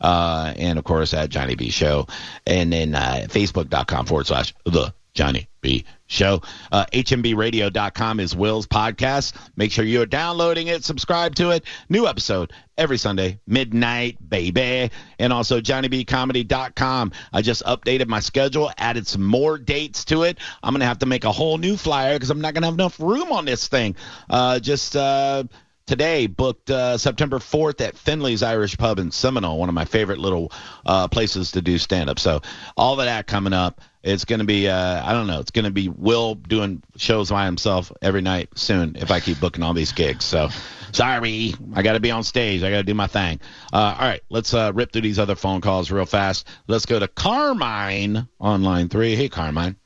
[0.00, 2.08] Uh, and of course at Johnny B Show.
[2.46, 6.42] And then uh, Facebook.com forward slash the Johnny B Show.
[6.70, 9.34] Uh, HMBRadio.com is Will's podcast.
[9.56, 11.64] Make sure you're downloading it, subscribe to it.
[11.88, 14.90] New episode every Sunday, midnight, baby.
[15.18, 17.12] And also JohnnyBComedy.com.
[17.32, 20.38] I just updated my schedule, added some more dates to it.
[20.62, 22.66] I'm going to have to make a whole new flyer because I'm not going to
[22.66, 23.96] have enough room on this thing.
[24.28, 24.96] Uh, just.
[24.96, 25.44] Uh,
[25.84, 30.20] today booked uh, September 4th at Finley's Irish Pub in Seminole, one of my favorite
[30.20, 30.52] little
[30.86, 32.20] uh, places to do stand up.
[32.20, 32.40] So
[32.76, 33.80] all of that coming up.
[34.02, 35.38] It's going to be uh, I don't know.
[35.38, 39.38] It's going to be Will doing shows by himself every night soon if I keep
[39.38, 40.24] booking all these gigs.
[40.24, 40.48] So
[40.90, 42.64] sorry, I got to be on stage.
[42.64, 43.38] I got to do my thing.
[43.72, 46.48] Uh, all right, let's uh, rip through these other phone calls real fast.
[46.66, 49.14] Let's go to Carmine on line three.
[49.14, 49.76] Hey, Carmine.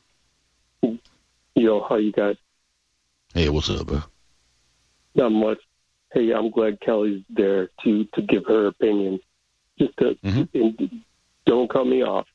[1.55, 2.37] Yo, how you guys?
[3.35, 4.03] Hey, what's up, bro?
[5.15, 5.59] Not much.
[6.13, 9.21] Hey, I'm glad Kelly's there to to give her opinion.
[9.79, 10.49] Just to Mhm.
[10.55, 11.03] and
[11.45, 12.27] don't cut me off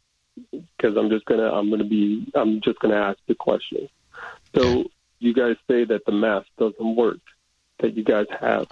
[0.52, 3.88] because I'm just gonna I'm gonna be I'm just gonna ask the question.
[4.56, 4.86] So
[5.20, 7.20] you guys say that the mask doesn't work
[7.80, 8.68] that you guys have,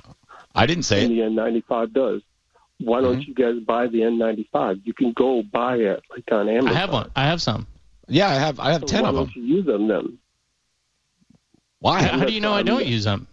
[0.55, 1.15] I didn't say and it.
[1.15, 2.21] the N95 does.
[2.79, 3.29] Why don't Mm-hmm.
[3.29, 4.81] you guys buy the N95?
[4.85, 6.75] You can go buy it like on Amazon.
[6.75, 7.11] I have one.
[7.15, 7.67] I have some.
[8.07, 8.59] Yeah, I have.
[8.59, 9.25] I have So ten why of them.
[9.25, 10.17] don't you use them then?
[11.79, 12.01] Why?
[12.03, 13.27] How do you know I don't use them?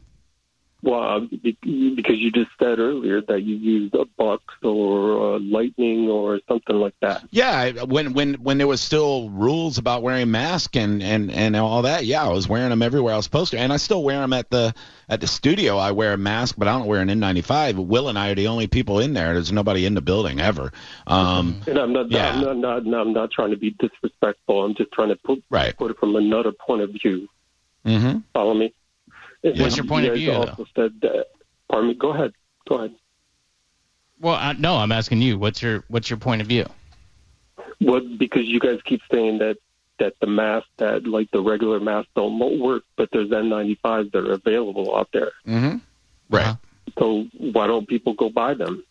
[0.87, 1.59] Well, be-
[1.96, 6.77] because you just said earlier that you used a Bucs or a Lightning or something
[6.77, 7.25] like that.
[7.31, 11.83] Yeah, when when when there was still rules about wearing masks and and and all
[11.83, 14.20] that, yeah, I was wearing them everywhere I was supposed to, and I still wear
[14.20, 14.75] them at the
[15.09, 15.77] at the studio.
[15.77, 17.85] I wear a mask, but I don't wear an N95.
[17.85, 19.33] Will and I are the only people in there.
[19.35, 20.72] There's nobody in the building ever.
[21.09, 22.31] Um, And I'm not, Yeah.
[22.31, 24.64] I'm not, not, I'm not trying to be disrespectful.
[24.64, 25.77] I'm just trying to put, right.
[25.77, 27.29] put it from another point of view.
[27.85, 28.18] Mm-hmm.
[28.33, 28.72] Follow me?
[29.42, 30.40] What's your point you of view, though?
[30.40, 31.27] Also said that,
[31.68, 31.94] pardon me.
[31.94, 32.33] Go ahead.
[32.68, 32.94] Go ahead.
[34.20, 35.38] Well, I, no, I'm asking you.
[35.38, 36.66] What's your What's your point of view?
[37.81, 39.59] Well, Because you guys keep saying that
[39.99, 44.33] that the masks that like the regular masks don't work, but there's N95s that are
[44.33, 45.33] available out there.
[45.46, 45.79] Mm-hmm.
[46.29, 46.57] Right.
[46.99, 48.85] So why don't people go buy them?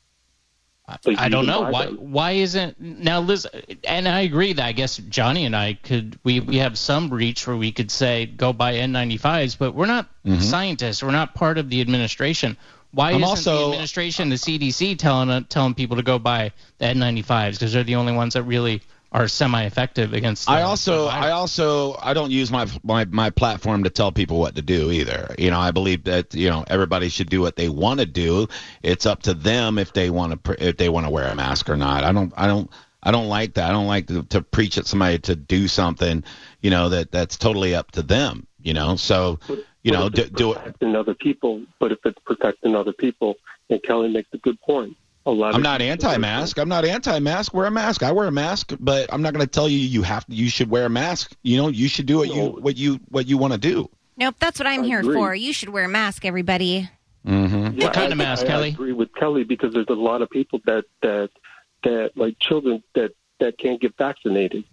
[1.01, 1.85] So I don't know why.
[1.85, 2.11] them.
[2.11, 3.47] Why isn't now, Liz?
[3.85, 7.47] And I agree that I guess Johnny and I could we we have some reach
[7.47, 10.41] where we could say go buy N95s, but we're not Mhm.
[10.41, 11.01] scientists.
[11.01, 12.55] We're not part of the administration.
[12.91, 16.51] Why I'm isn't also- the administration, the CDC, telling uh, telling people to go buy
[16.77, 18.81] the N95s because they're the only ones that really
[19.15, 20.49] are semi-effective against.
[20.49, 24.39] I also, the I also, I don't use my, my my platform to tell people
[24.39, 25.33] what to do either.
[25.39, 28.47] You know, I believe that you know everybody should do what they want to do.
[28.83, 31.69] It's up to them if they want to if they want to wear a mask
[31.69, 32.03] or not.
[32.03, 32.69] I don't, I don't,
[33.01, 33.69] I don't like that.
[33.69, 36.25] I don't like to, to preach at somebody to do something.
[36.61, 38.47] You know that that's totally up to them.
[38.61, 40.57] You know, so you But know, if do, it's do it.
[40.57, 41.61] protecting other people.
[41.79, 43.35] But if it's protecting other people,
[43.69, 44.97] and Kelly makes a good point.
[45.27, 46.59] A lot I'm of not anti-mask.
[46.59, 47.53] I'm not anti-mask.
[47.53, 48.03] Wear a mask.
[48.03, 50.49] I wear a mask, but I'm not going to tell you you have to, you
[50.49, 51.35] should wear a mask.
[51.41, 53.89] You know, you should do what you what you what you want to do.
[54.17, 55.15] Nope, that's what I'm I here agree.
[55.15, 55.33] for.
[55.33, 56.89] You should wear a mask, everybody.
[57.27, 57.79] Mm-hmm.
[57.79, 58.63] Yeah, kind I- of mask, I, Kelly?
[58.65, 61.31] I agree with Kelly because there's a lot of people that that
[61.83, 64.63] that like children that that can't get vaccinated.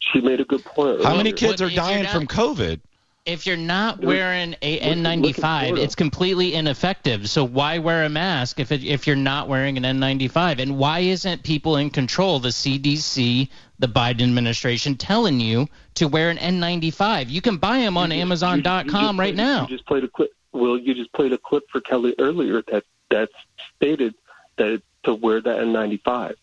[0.00, 1.02] She made a good point.
[1.02, 2.80] How many kids What- are dying from COVID?
[3.26, 7.30] If you're not wearing a look- look at N95, it's completely ineffective.
[7.30, 10.58] So why wear a mask if it, if you're not wearing an N95?
[10.58, 16.28] And why isn't people in control, the CDC, the Biden administration, telling you to wear
[16.28, 17.30] an N95?
[17.30, 19.62] You can buy them on You just- you- you Amazon.com right now.
[19.62, 20.30] You just played a clip.
[20.52, 23.30] Well, you just played a clip for Kelli earlier that that
[23.76, 24.14] stated
[24.56, 26.34] that to wear the N95.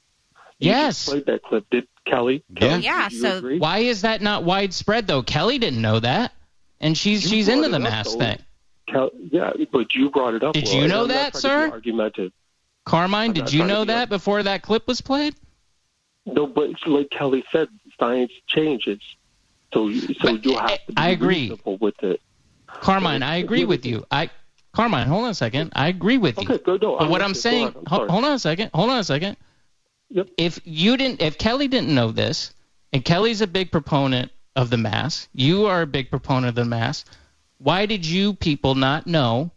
[0.59, 0.97] You Yes.
[1.05, 1.65] just played that clip.
[1.69, 2.41] Did Kelli?
[2.59, 2.67] Yeah.
[2.79, 3.59] Kelli, Yeah, do you so- agree?
[3.59, 5.21] Why is that not widespread though?
[5.21, 6.31] Kelli didn't know that,
[6.81, 8.37] and she's You she's into the mask thing.
[8.89, 10.53] Kel- yeah, but you brought it up.
[10.53, 11.69] Did Laura, you know that, sir?
[11.71, 12.33] Argumentative.
[12.85, 15.35] Carmine, I'm did you know that before that clip was played?
[16.25, 18.99] No, but it's like Kelli said, science changes.
[19.73, 21.35] So, you- so But you have to be I agree.
[21.49, 22.19] reasonable with it.
[22.67, 24.05] Carmine, I agree with you.
[24.11, 24.29] I
[24.73, 25.71] Carmine, hold on a second.
[25.75, 26.47] I agree with you.
[26.49, 26.77] Okay, go.
[26.77, 27.21] No, But what.
[27.21, 27.75] I'm saying, on.
[27.87, 28.71] I'm hold on a second.
[28.73, 29.35] Hold on a second.
[30.09, 30.29] Yep.
[30.37, 32.53] If you didn't, if Kelli didn't know this,
[32.93, 36.65] and Kelli's a big proponent of the mask, you are a big proponent of the
[36.65, 37.07] mask.
[37.57, 39.51] Why did you people not know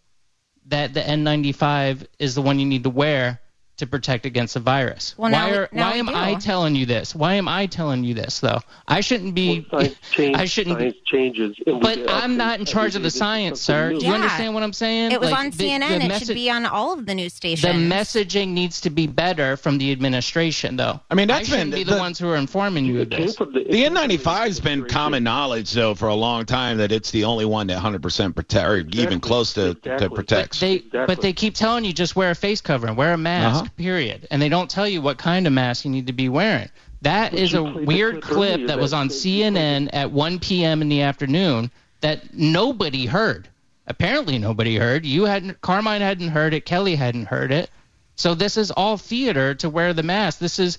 [0.66, 3.40] that the N95 is the one you need to wear
[3.78, 5.14] to protect against the virus?
[5.18, 6.12] Well, why now we- are, now why am do.
[6.14, 7.14] I telling you this?
[7.14, 8.60] Why am I telling you this though?
[8.87, 9.66] I shouldn't be.
[9.72, 10.78] Well, change, I shouldn't.
[10.78, 11.56] be- Science changes.
[11.66, 13.90] but I'm not in charge of the science, sir.
[13.90, 13.98] new.
[14.00, 14.16] Do you Yeah.
[14.18, 15.12] understand what I'm saying?
[15.12, 15.88] It was Like, on the- CNN.
[15.88, 17.62] the it message- should be on all of the news stations.
[17.62, 21.00] the messaging needs to be better from the administration, though.
[21.10, 23.10] I mean, that's I shouldn't been- be the, the- ones who are informing you of
[23.10, 23.37] this.
[23.37, 27.44] the, The N95's been common knowledge though for a long time that it's the only
[27.44, 30.08] one that 100% protect or even close to, to Exactly.
[30.14, 30.60] protects.
[30.60, 31.06] They, Exactly.
[31.06, 33.63] but they keep telling you just wear a face covering, wear a mask, Uh-huh.
[33.77, 36.68] Period, and they don't tell you what kind of mask you need to be wearing.
[37.03, 40.81] That But is a weird clip earlier that was on that CNN at 1 p.m.
[40.81, 43.48] in the afternoon that nobody heard.
[43.87, 45.05] Apparently, nobody heard.
[45.05, 45.61] You hadn't.
[45.61, 46.64] Carmine hadn't heard it.
[46.64, 47.70] Kelli hadn't heard it.
[48.16, 50.38] So this is all theater to wear the mask.
[50.38, 50.79] This is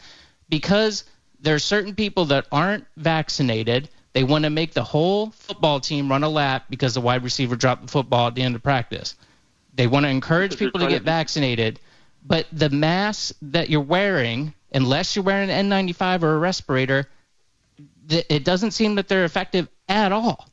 [0.49, 1.03] because
[1.39, 3.89] there are certain people that aren't vaccinated.
[4.13, 7.55] They want to make the whole football team run a lap because the wide receiver
[7.55, 9.15] dropped the football at the end of practice.
[9.75, 11.79] They want to encourage people to get vaccinated,
[12.27, 17.07] but the mask that you're wearing, unless you're wearing an N95 or a respirator,
[18.09, 20.49] th- it doesn't seem that they're effective at all.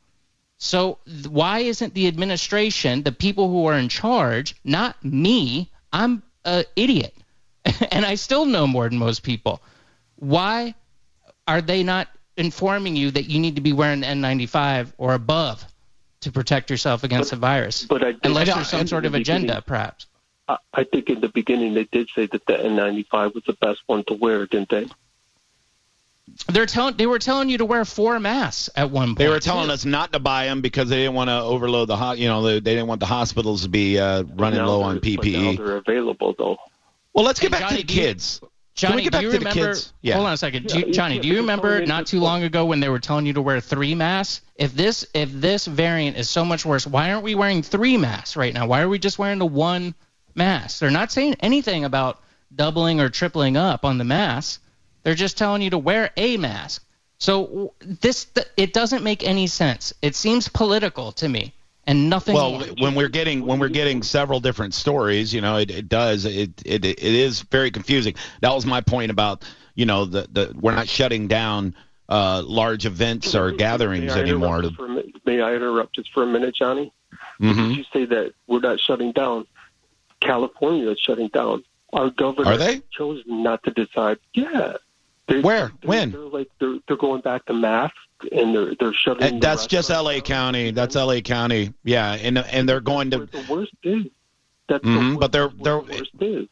[0.57, 5.69] So th- why isn't the administration, the people who are in charge, not me?
[5.91, 7.15] I'm an idiot,
[7.91, 9.61] and I still know more than most people.
[10.17, 10.75] Why
[11.47, 12.07] are they not
[12.37, 15.65] informing you that you need to be wearing an N95 or above
[16.21, 17.83] to protect yourself against But- the virus?
[17.85, 20.05] But I Unless I- there's some sort of agenda, perhaps.
[20.47, 23.81] I, I think in the beginning they did say that the N95 was the best
[23.87, 24.87] one to wear, didn't they?
[26.47, 29.17] They're telling they were telling you to wear four masks at one point.
[29.19, 29.73] They were telling too.
[29.73, 32.17] us not to buy them because they didn't want to overload the hot.
[32.17, 34.95] You know, they, they didn't want the hospitals to be uh, running low they're- on
[34.99, 35.57] but now PPE.
[35.57, 36.57] they're available though.
[37.13, 38.41] Well, let's get Hey, back Johnny, to the do you- kids.
[38.75, 39.67] Johnny, we get back do you to the remember?
[39.73, 39.93] kids?
[40.01, 40.15] Yeah.
[40.15, 41.19] Hold on a second, do you- Johnny.
[41.19, 43.93] do you remember not too long ago when they were telling you to wear three
[43.93, 44.43] masks?
[44.55, 48.35] If this if this variant is so much worse, why aren't we wearing three masks
[48.35, 48.65] right now?
[48.65, 49.93] Why are we just wearing the one
[50.35, 50.79] mask?
[50.79, 52.21] They're not saying anything about
[52.55, 54.61] doubling or tripling up on the mask.
[55.03, 56.85] They're just telling you to wear a mask.
[57.17, 59.93] So this it doesn't make any sense.
[60.01, 61.53] It seems political to me,
[61.87, 62.35] and nothing.
[62.35, 62.67] Well, more.
[62.79, 66.61] when we're getting when we're getting several different stories, you know, it, it does it,
[66.65, 68.15] it it is very confusing.
[68.41, 71.75] That was my point about you know the the we're not shutting down
[72.09, 74.63] uh, large events or gatherings May anymore.
[74.75, 74.87] for?
[75.25, 76.91] May I interrupt just for a minute, Johnny?
[77.39, 79.47] hmm Did you say that we're not shutting down?
[80.23, 81.63] California is shutting down.
[81.91, 82.81] Our governor Are they?
[82.91, 84.17] chose not to decide.
[84.33, 84.77] Yeah.
[85.27, 85.71] They, Where?
[85.81, 86.11] They're, When?
[86.11, 87.97] They're like they're they're going back to masks
[88.31, 89.23] and they're they're shutting.
[89.23, 90.19] And that's just L.A.
[90.21, 90.71] County.
[90.71, 91.21] That's L.A.
[91.21, 91.73] County.
[91.83, 93.25] Yeah, and and they're going to.
[93.27, 94.05] the worst is.
[94.67, 96.47] That's Mhm, the worst, but they're- they're- the worst is.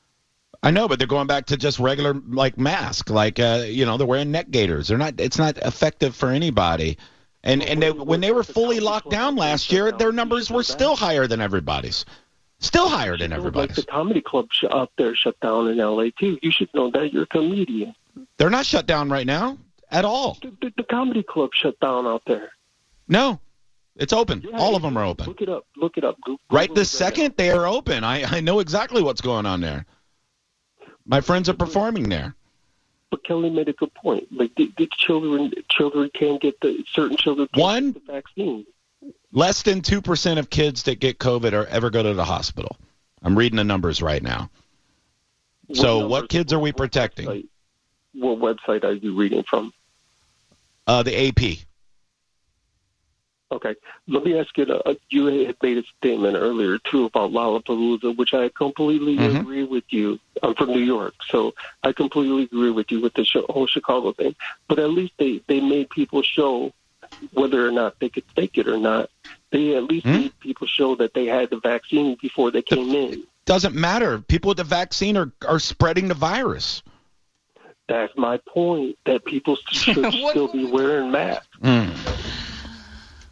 [0.63, 3.97] I know, but they're going back to just regular like mask, like uh, you know,
[3.97, 4.89] they're wearing neck gaiters.
[4.89, 5.15] They're not.
[5.17, 6.97] It's not effective for anybody.
[7.43, 10.95] And and they, when they were fully locked down last year, their numbers were still
[10.95, 12.05] higher than everybody's.
[12.61, 16.11] Still higher than know, Like the comedy club sh- up there shut down in L.A.
[16.11, 16.37] too.
[16.43, 17.11] You should know that.
[17.11, 17.95] You're a comedian.
[18.37, 19.57] They're not shut down right now
[19.89, 20.37] at all.
[20.41, 22.51] The, the, the comedy club shut down out there.
[23.07, 23.39] No,
[23.95, 24.41] it's open.
[24.47, 25.25] Yeah, all of them are open.
[25.25, 25.65] Look it up.
[25.75, 26.17] Look it up.
[26.23, 28.03] Go- Right Google this right second, they are open.
[28.03, 29.85] I I know exactly what's going on there.
[31.05, 32.35] My friends are performing there.
[33.09, 34.27] But Kelli made a good point.
[34.31, 38.65] Like the, the children, children can't get the certain children can't One- get the vaccine.
[39.33, 42.75] Less than two percent of kids that get COVID or ever go to the hospital.
[43.23, 44.49] I'm reading the numbers right now.
[45.73, 47.27] So what kids are we protecting?
[47.27, 47.47] website-
[48.13, 49.71] what website are you reading from?
[50.85, 51.59] Uh, the AP.
[53.53, 53.75] Okay,
[54.07, 54.63] let me ask you.
[54.63, 59.41] Uh, you had made a statement earlier too about Lollapalooza, which I completely Mhm.
[59.41, 60.19] agree with you.
[60.41, 61.53] I'm from New York, so
[61.83, 64.35] I completely agree with you with the whole Chicago thing.
[64.67, 66.73] But at least they they made people show
[67.33, 69.09] whether or not they could take it or not.
[69.51, 70.13] They at least Hmm?
[70.13, 73.23] made people show that they had the vaccine before they came in.
[73.45, 74.19] Doesn't matter.
[74.19, 76.83] People with the vaccine are are spreading the virus.
[77.87, 78.97] That's my point.
[79.05, 81.47] That people should still be wearing masks.
[81.61, 81.89] Mm.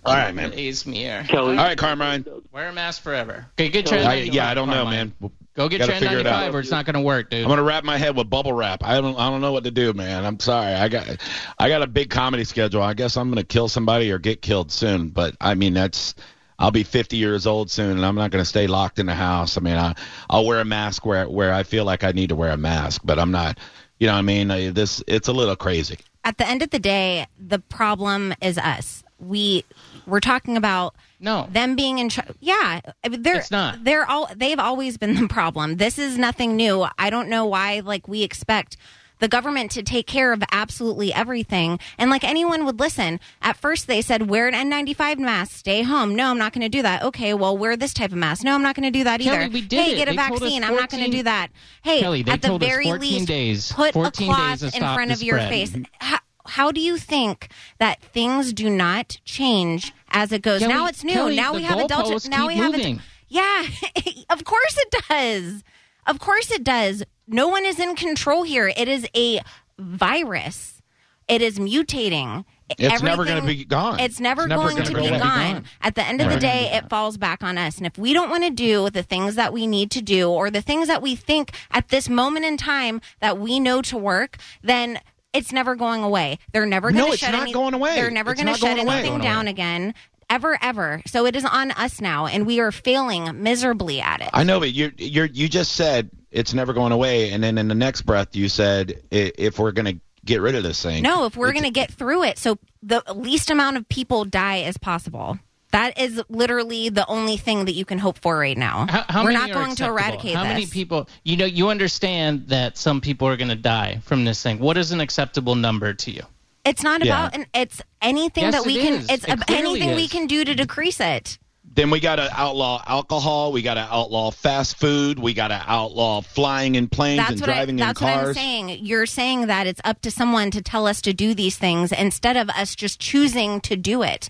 [0.05, 0.53] All right, man.
[0.53, 1.23] Ace me here.
[1.27, 2.25] Kelli, All right, Carmine.
[2.51, 3.45] Wear a mask forever.
[3.53, 4.07] Okay, get trend.
[4.07, 5.13] I, yeah, I don't know, Carmine.
[5.21, 5.31] man.
[5.55, 6.55] Go get Gotta trend figure it 95 out.
[6.55, 7.43] or it's not going to work, dude.
[7.43, 8.81] I'm gonna wrap my head with bubble wrap.
[8.81, 10.23] I don't I don't know what to do, man.
[10.23, 10.73] I'm sorry.
[10.73, 11.17] I got
[11.57, 12.81] I got a big comedy schedule.
[12.81, 15.09] I guess I'm gonna kill somebody or get killed soon.
[15.09, 16.15] But I mean that's
[16.59, 19.57] I'll be 50 years old soon, and I'm not gonna stay locked in the house.
[19.57, 19.95] I mean I
[20.29, 23.01] I'll wear a mask where where I feel like I need to wear a mask,
[23.03, 23.57] but I'm not.
[23.99, 24.49] You know what I mean?
[24.51, 25.97] Uh, This it's a little crazy.
[26.23, 29.03] At the end of the day, the problem is us.
[29.19, 29.65] We
[30.05, 31.47] we're talking about no.
[31.51, 32.29] them being in charge.
[32.39, 33.83] Yeah, they're It's not.
[33.83, 34.29] They're all.
[34.35, 35.77] They've always been the problem.
[35.77, 36.85] This is nothing new.
[36.97, 37.81] I don't know why.
[37.81, 38.77] Like we expect
[39.19, 43.19] the government to take care of absolutely everything, and like anyone would listen.
[43.41, 46.15] At first, they said wear an N95 mask, stay home.
[46.15, 47.03] No, I'm not going to do that.
[47.03, 48.43] Okay, well, wear this type of mask.
[48.43, 49.31] No, I'm not going to do that either.
[49.31, 49.53] Kelli, either.
[49.53, 49.95] we did hey, it.
[49.97, 50.63] get a They told us vaccine.
[50.63, 51.47] I'm not going to 14 do that.
[51.81, 53.71] Hey, Kelli, at the very least, days.
[53.73, 55.49] put a cloth in front the of your spread.
[55.49, 55.71] face.
[55.71, 56.15] Mm-hmm.
[56.49, 60.61] How, how do you think that things do not change as it goes?
[60.61, 61.13] Kelli- now it's new.
[61.13, 62.29] Kelli, now we have a delta.
[62.29, 62.97] Now keep we have moving.
[62.97, 63.01] a.
[63.27, 63.63] Yeah,
[64.29, 65.63] of course it does.
[66.07, 67.03] Of course it does.
[67.27, 68.67] No one is in control here.
[68.75, 69.41] It is a
[69.77, 70.81] virus.
[71.27, 72.45] It is mutating.
[72.77, 73.99] It's never going to be gone.
[73.99, 75.19] It's never, never going gonna to go be away.
[75.19, 75.65] gone.
[75.81, 77.77] At the end of the Never gonna day, it falls back on us.
[77.77, 80.51] And if we don't want to do the things that we need to do or
[80.51, 84.37] the things that we think at this moment in time that we know to work,
[84.63, 84.99] then
[85.33, 86.39] it's never going away.
[86.53, 87.95] They're never going No, to it's shut not any- going away.
[87.95, 88.99] They're never It's going to shut going away.
[88.99, 89.93] anything down again.
[90.29, 91.01] Ever, ever.
[91.07, 94.29] So it is on us now, and we are failing miserably at it.
[94.33, 97.67] I know, but you you you just said it's never going away, and then in
[97.67, 101.01] the next breath you said if we're going to get rid of this thing.
[101.01, 104.59] No, if we're going to get through it, so the least amount of people die
[104.61, 105.39] as possible.
[105.71, 108.87] That is literally the only thing that you can hope for right now.
[108.89, 109.97] How, how we're not are going to acceptable?
[109.97, 110.49] eradicate How this.
[110.53, 111.07] many people?
[111.23, 114.57] You know, you understand that some people are going to die from this thing.
[114.59, 116.23] What is an acceptable number to you?
[116.65, 117.19] It's not Yeah.
[117.25, 118.93] about, and it's anything Yes, that we it can.
[118.95, 119.09] is.
[119.09, 121.37] It's It ab- clearly anything we can do to decrease it.
[121.71, 123.51] Then we got to outlaw alcohol.
[123.51, 125.19] We got to outlaw fast food.
[125.19, 128.11] We got to outlaw flying in planes That's and what I, driving that's what.
[128.11, 128.79] I'm saying.
[128.83, 132.37] You're saying that it's up to someone to tell us to do these things instead
[132.37, 134.29] of us just choosing to do it.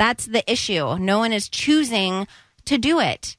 [0.00, 0.96] That's the issue.
[0.98, 2.26] No one is choosing
[2.64, 3.36] to do it.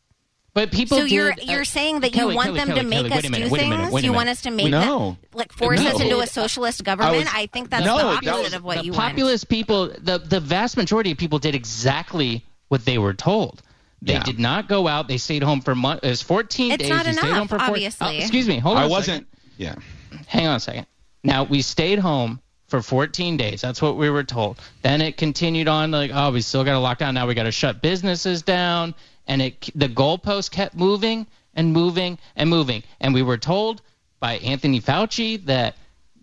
[0.53, 0.97] But people.
[0.97, 3.11] so you're uh, you're saying that Kelli, you want Kelli, them Kelli, to make Kelli,
[3.17, 4.03] us minute, do wait a minute, things?
[4.03, 5.17] you want us to make No.
[5.31, 5.89] that like force No.
[5.89, 7.17] us into a socialist government?
[7.25, 9.87] was- I, think that's No, the that opposite was- of what the you populist people,
[9.87, 13.63] the the vast majority of people did exactly what they were told.
[14.03, 14.23] They Yeah.
[14.23, 15.07] did not go out.
[15.07, 16.03] They stayed home for months.
[16.05, 16.89] It was 14 It's days.
[16.89, 18.07] not you stayed enough, home for four- obviously.
[18.07, 18.59] Oh, excuse me.
[18.59, 18.83] Hold on.
[18.83, 19.27] I a wasn't.
[19.57, 19.81] second.
[20.11, 20.19] Yeah.
[20.27, 20.85] Hang on a second.
[21.23, 22.39] Now we stayed home
[22.71, 23.61] for 14 days.
[23.61, 24.57] That's what we were told.
[24.81, 27.13] Then it continued on like, oh, we still got to lock down.
[27.13, 28.95] Now we got to shut businesses down,
[29.27, 32.81] and it the goalpost kept moving and moving and moving.
[32.99, 33.81] And we were told
[34.19, 35.75] by Anthony Fauci that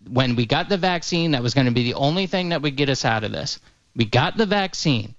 [0.08, 2.76] when we got the vaccine, that was going to be the only thing that would
[2.76, 3.60] get us out of this.
[3.94, 5.14] We got the vaccine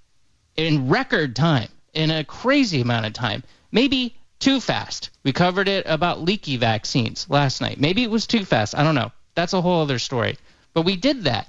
[0.56, 3.44] in record time, in a crazy amount of time.
[3.70, 5.10] Maybe too fast.
[5.22, 7.78] We covered it about leaky vaccines last night.
[7.78, 8.74] Maybe it was too fast.
[8.76, 9.12] I don't know.
[9.36, 10.38] That's a whole other story.
[10.74, 11.48] But we did that.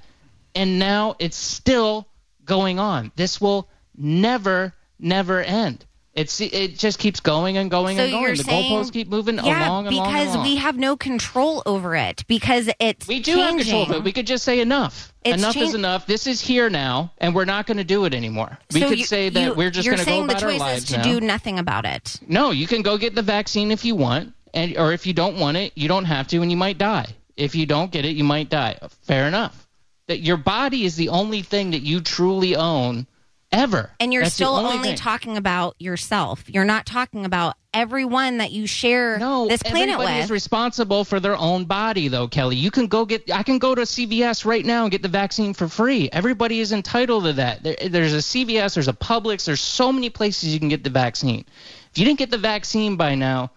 [0.54, 2.06] And now it's still
[2.44, 3.12] going on.
[3.16, 5.84] This will never, never end.
[6.14, 8.36] It's it just keeps going and going So and going.
[8.36, 10.12] The saying- goalposts keep moving yeah, along and along.
[10.12, 13.42] because we have no control over it because it's We do changing.
[13.44, 14.04] have control of it.
[14.04, 15.10] We could just say enough.
[15.24, 16.04] It's enough chan- is enough.
[16.06, 18.58] This is here now, and we're not going to do it anymore.
[18.74, 20.44] We So could you- say that you- we're just going to go saying about the
[20.44, 21.02] our choice lives is to now.
[21.04, 22.20] do nothing about it.
[22.28, 25.38] No, you can go get the vaccine if you want, and or if you don't
[25.38, 27.06] want it, you don't have to, and you might die.
[27.42, 28.78] If you don't get it, you might die.
[29.02, 29.66] Fair enough.
[30.06, 33.06] That your body is the only thing that you truly own
[33.50, 33.90] ever.
[34.00, 36.44] And you're That's still only only talking about yourself.
[36.48, 40.24] You're not talking about everyone that you share No, this planet everybody with.
[40.24, 42.56] is responsible for their own body, though, Kelli.
[42.56, 43.30] You can go get.
[43.32, 46.08] I can go to CVS right now and get the vaccine for free.
[46.12, 47.62] Everybody is entitled to that.
[47.62, 50.90] There, there's a CVS, there's a Publix, there's so many places you can get the
[50.90, 51.44] vaccine.
[51.90, 53.50] If you didn't get the vaccine by now,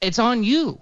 [0.00, 0.78] it's on you,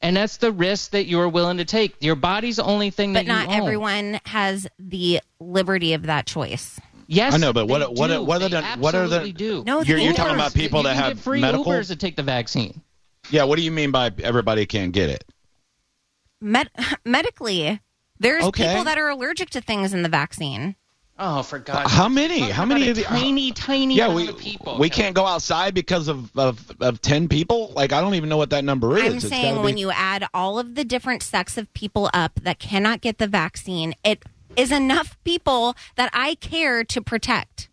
[0.00, 1.96] and that's the risk that you're willing to take.
[2.00, 3.60] Your body's the only thing but that not you own.
[3.62, 6.78] everyone has the liberty of that choice.
[7.06, 9.64] Yes, I know, but what- they what- what are the- what are the- do.
[9.66, 12.16] No, You're- you're talking about people you that have get free medical- Ubers to take
[12.16, 12.82] the vaccine.
[13.30, 13.44] Yeah.
[13.44, 15.24] What do you mean by everybody can't get it?
[16.40, 16.70] Med-
[17.04, 17.80] medically,
[18.20, 18.68] there's Okay.
[18.68, 20.76] people that are allergic to things in the vaccine.
[21.20, 22.38] Oh, for God's How many?
[22.40, 24.78] How many about of a the- tiny, tiny Yeah, we people.
[24.78, 27.72] we can't go outside because of, of of ten people.
[27.74, 29.04] Like I don't even know what that number is.
[29.04, 32.38] I'm It's saying gotta when you add all of the different sects of people up
[32.42, 34.22] that cannot get the vaccine, it
[34.56, 37.68] is enough people that I care to protect.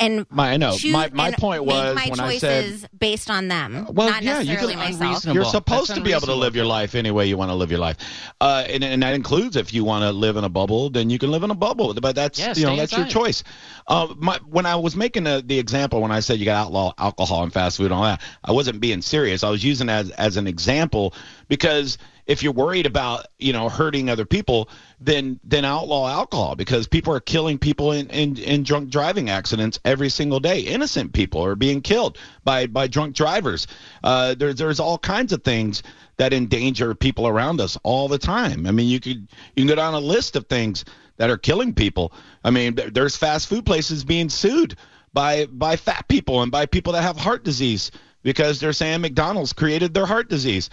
[0.00, 0.76] And My- I know.
[0.76, 3.86] choose- My- my and point make was my when I choices said- based on them,
[3.92, 5.00] Well, not yeah, you necessarily can- myself.
[5.02, 5.34] unreasonable.
[5.34, 7.54] You're supposed That's to be able to live your life any way you want to
[7.54, 7.96] live your life,
[8.40, 11.18] uh, and, and that includes if you want to live in a bubble, then you
[11.18, 11.92] can live in a bubble.
[11.94, 13.12] But that's Yeah, you know stay that's inside.
[13.12, 13.42] your choice.
[13.86, 16.94] Uh, my, when I was making the, the example when I said you got outlaw
[16.98, 19.44] alcohol and fast food and all that, I wasn't being serious.
[19.44, 21.12] I was using it as as an example
[21.48, 24.68] because if you're worried about you know hurting other people,
[25.00, 29.80] then then outlaw alcohol because people are killing people in, in, in drunk driving accidents
[29.84, 30.60] every single day.
[30.60, 33.66] Innocent people are being killed by by drunk drivers.
[34.04, 35.82] Uh, there's there's all kinds of things
[36.18, 38.66] that endanger people around us all the time.
[38.66, 39.26] I mean, you could
[39.56, 40.84] you can go down a list of things
[41.16, 42.12] that are killing people.
[42.44, 44.76] I mean, there's fast food places being sued
[45.14, 47.90] by by fat people and by people that have heart disease
[48.22, 50.68] because they're saying McDonald's created their heart disease.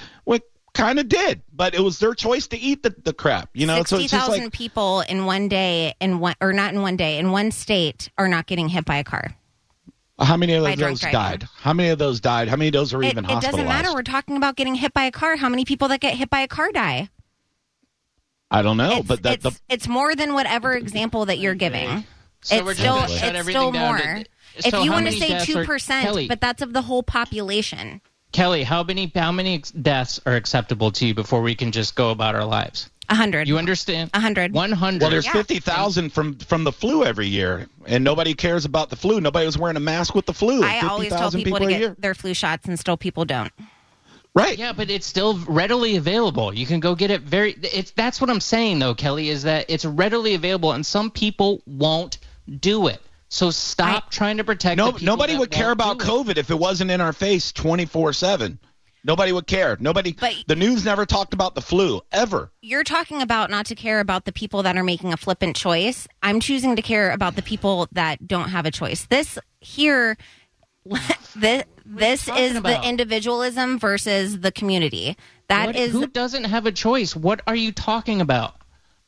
[0.78, 3.50] Kind of did, but it was their choice to eat the, the crap.
[3.54, 6.54] You know, so Sixty it's just thousand like people in one day in one or
[6.54, 9.36] not in one day in one state are not getting hit by a car.
[10.20, 11.20] how many of by drunk those driving.
[11.20, 11.48] died?
[11.56, 12.48] How many of those died?
[12.48, 13.92] How many of those are It, even it doesn't matter.
[13.92, 15.36] We're talking about getting hit by a car.
[15.36, 17.10] How many people that get hit by a car die?
[18.52, 21.56] I don't know, it's, but that it's, the it's more than whatever example that you're
[21.56, 22.06] giving.
[22.42, 23.98] So it's we're still it's still more.
[23.98, 24.26] to-
[24.64, 26.28] if you want to say two percent, Kelli.
[26.28, 28.02] but that's of the whole population.
[28.34, 32.12] Kelli, how many how many deaths are acceptable to you before we can just go
[32.12, 32.90] about our lives?
[33.10, 33.48] A hundred.
[33.48, 34.10] You understand?
[34.14, 34.54] A hundred.
[34.54, 35.02] One hundred.
[35.04, 35.32] well, there's Yeah.
[35.34, 39.22] fifty thousand from from the flu every year, and nobody cares about the flu.
[39.22, 40.62] Nobody was wearing a mask with the flu.
[40.62, 41.96] I always tell 50,000 people, to get year.
[42.00, 43.52] their flu shots, and still people don't.
[44.34, 44.58] right.
[44.58, 46.54] Yeah, but it's still readily available.
[46.54, 47.54] You can go get it very.
[47.64, 51.62] It's that's what I'm saying though, Kelli, is that it's readily available, and some people
[51.66, 52.18] won't
[52.60, 53.02] do it.
[53.30, 54.78] So stop I- trying to protect.
[54.78, 55.98] No, the people nobody that would care about.
[56.00, 58.60] COVID if it wasn't in our face 24 seven.
[59.04, 59.78] Nobody would care.
[59.80, 60.14] Nobody.
[60.14, 62.52] But- the news never talked about the flu ever.
[62.62, 66.08] You're talking about not to care about the people that are making a flippant choice.
[66.22, 69.06] I'm choosing to care about the people that don't have a choice.
[69.06, 70.18] This here,
[71.36, 72.82] this, this is about?
[72.82, 75.16] the individualism versus the community.
[75.48, 77.16] That What- is who doesn't have a choice?
[77.16, 78.56] What are you talking about?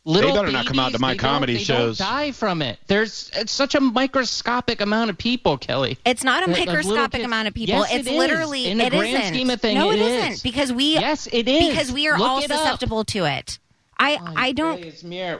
[0.09, 1.97] Little better not come out to my they don't- comedy they shows.
[1.97, 2.79] Don't die from it.
[2.87, 5.97] There's it's such a microscopic amount of people, Kelli.
[6.05, 7.75] It's not a Like- like microscopic kids- amount of people.
[7.75, 8.17] Yes, it's it is.
[8.17, 9.33] literally In the it grand isn't.
[9.33, 10.23] scheme of things, no, it it is.
[10.23, 11.69] isn't because we Yes, it is.
[11.69, 12.57] because we are Look all it up.
[12.57, 13.59] susceptible to it.
[14.01, 14.81] I I don't.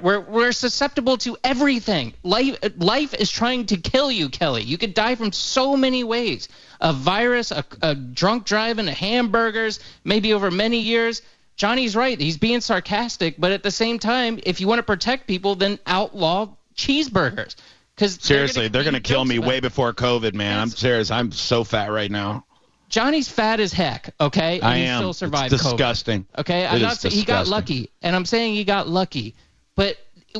[0.02, 2.14] We're we're susceptible to everything.
[2.24, 4.66] Life life is trying to kill you, Kelli.
[4.66, 6.50] You could die from so many ways.
[6.82, 11.22] A virus, a, a drunk driving, a hamburgers, maybe over many years.
[11.60, 12.18] Johnny's right.
[12.20, 15.78] He's being sarcastic, but at the same time, if you want to protect people, then
[15.86, 17.56] outlaw cheeseburgers.
[17.96, 20.58] Because Seriously, they're going to kill me way before COVID, man.
[20.58, 21.12] I'm serious.
[21.12, 22.46] I'm so fat right now.
[22.88, 24.16] Johnny's fat as heck.
[24.22, 25.00] Okay, and I he am.
[25.00, 25.58] still It's survived COVID.
[25.58, 26.26] disgusting.
[26.38, 29.36] Okay, It I'm not saying he got lucky, and I'm saying he got lucky,
[29.76, 29.98] but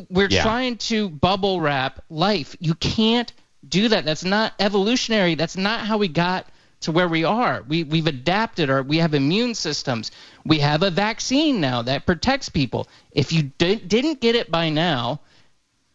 [0.10, 0.44] we're Yeah.
[0.44, 2.56] trying to bubble wrap life.
[2.62, 3.32] You can't
[3.68, 4.06] do that.
[4.06, 5.36] That's not evolutionary.
[5.36, 6.48] That's not how we got
[6.82, 7.64] to where we are.
[7.68, 10.12] We we've adapted, or we have immune systems.
[10.46, 12.88] We have a vaccine now that protects people.
[13.12, 15.22] If you di- didn't get it by now,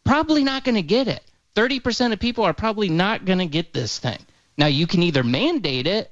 [0.05, 1.23] probably not going to get it.
[1.57, 4.19] 30% of people are probably not going to get this thing.
[4.59, 6.11] Now you can either mandate it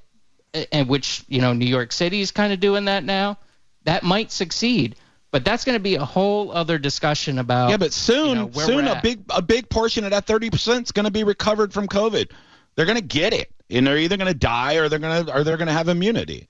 [0.71, 3.39] and which you know New York City is kind of doing that now.
[3.85, 4.97] That might succeed,
[5.31, 7.71] but that's going to be a whole other discussion about.
[7.71, 9.03] Yeah, but soon, you know, soon a at.
[9.03, 12.31] big a big portion of that 30 percent is going to be recovered from COVID.
[12.75, 15.37] They're going to get it, and they're either going to die or they're going to
[15.37, 16.49] or they're going to have immunity,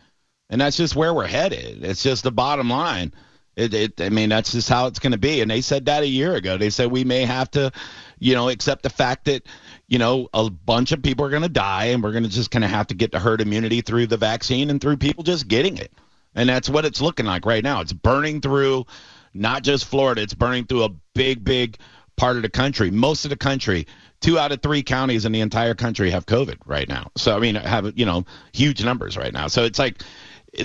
[0.51, 1.85] and that's just where we're headed.
[1.85, 3.15] It's just the bottom line.
[3.55, 5.43] It, it, I mean, that's just how it's going to be.
[5.43, 6.57] And they said that a year ago.
[6.57, 7.71] They said we may have to,
[8.19, 9.43] you know, accept the fact that,
[9.89, 12.51] you know, a bunch of people are going to die, and we're going to just
[12.51, 15.49] kind of have to get the herd immunity through the vaccine and through people just
[15.49, 15.93] getting it.
[16.35, 17.83] And that's what it's looking like right now.
[17.83, 18.87] It's burning through
[19.35, 21.77] not just Florida, it's burning through a big, big
[22.17, 22.91] part of the country.
[22.91, 23.87] Most of the country,
[24.23, 27.11] two out of three counties in the entire country have COVID right now.
[27.17, 29.49] So, I mean, have, you know, huge numbers right now.
[29.49, 30.03] So it's like,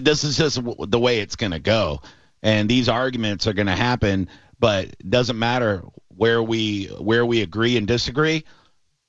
[0.01, 2.01] this is just the way it's going to go.
[2.41, 4.29] And these arguments are going to happen,
[4.59, 5.83] but it doesn't matter
[6.15, 8.43] where we where we agree and disagree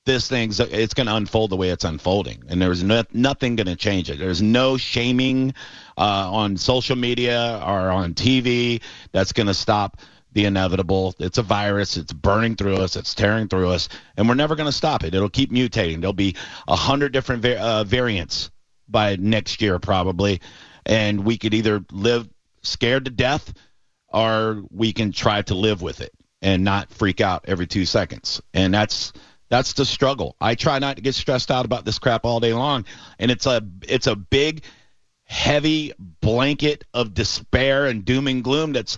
[0.05, 3.67] this thing's it's going to unfold the way it's unfolding and there's no, nothing going
[3.67, 5.53] to change it there's no shaming
[5.97, 8.81] uh, on social media or on tv
[9.11, 9.97] that's going to stop
[10.33, 11.15] the inevitable.
[11.19, 11.97] It's a virus.
[11.97, 12.95] It's burning through us.
[12.95, 13.89] It's tearing through us.
[14.15, 15.13] And we're never going to stop it.
[15.13, 16.01] It'll keep mutating.
[16.01, 16.35] There'll be
[16.67, 18.51] a hundred different uh, variants
[18.87, 20.41] by next year probably.
[20.85, 22.29] And we could either live
[22.61, 23.53] scared to death
[24.07, 26.11] or we can try to live with it
[26.41, 28.41] and not freak out every two seconds.
[28.53, 29.13] And that's
[29.49, 30.35] that's the struggle.
[30.39, 32.85] I try not to get stressed out about this crap all day long,
[33.17, 34.63] and it's a it's a big,
[35.23, 38.73] heavy blanket of despair and doom and gloom.
[38.73, 38.97] That's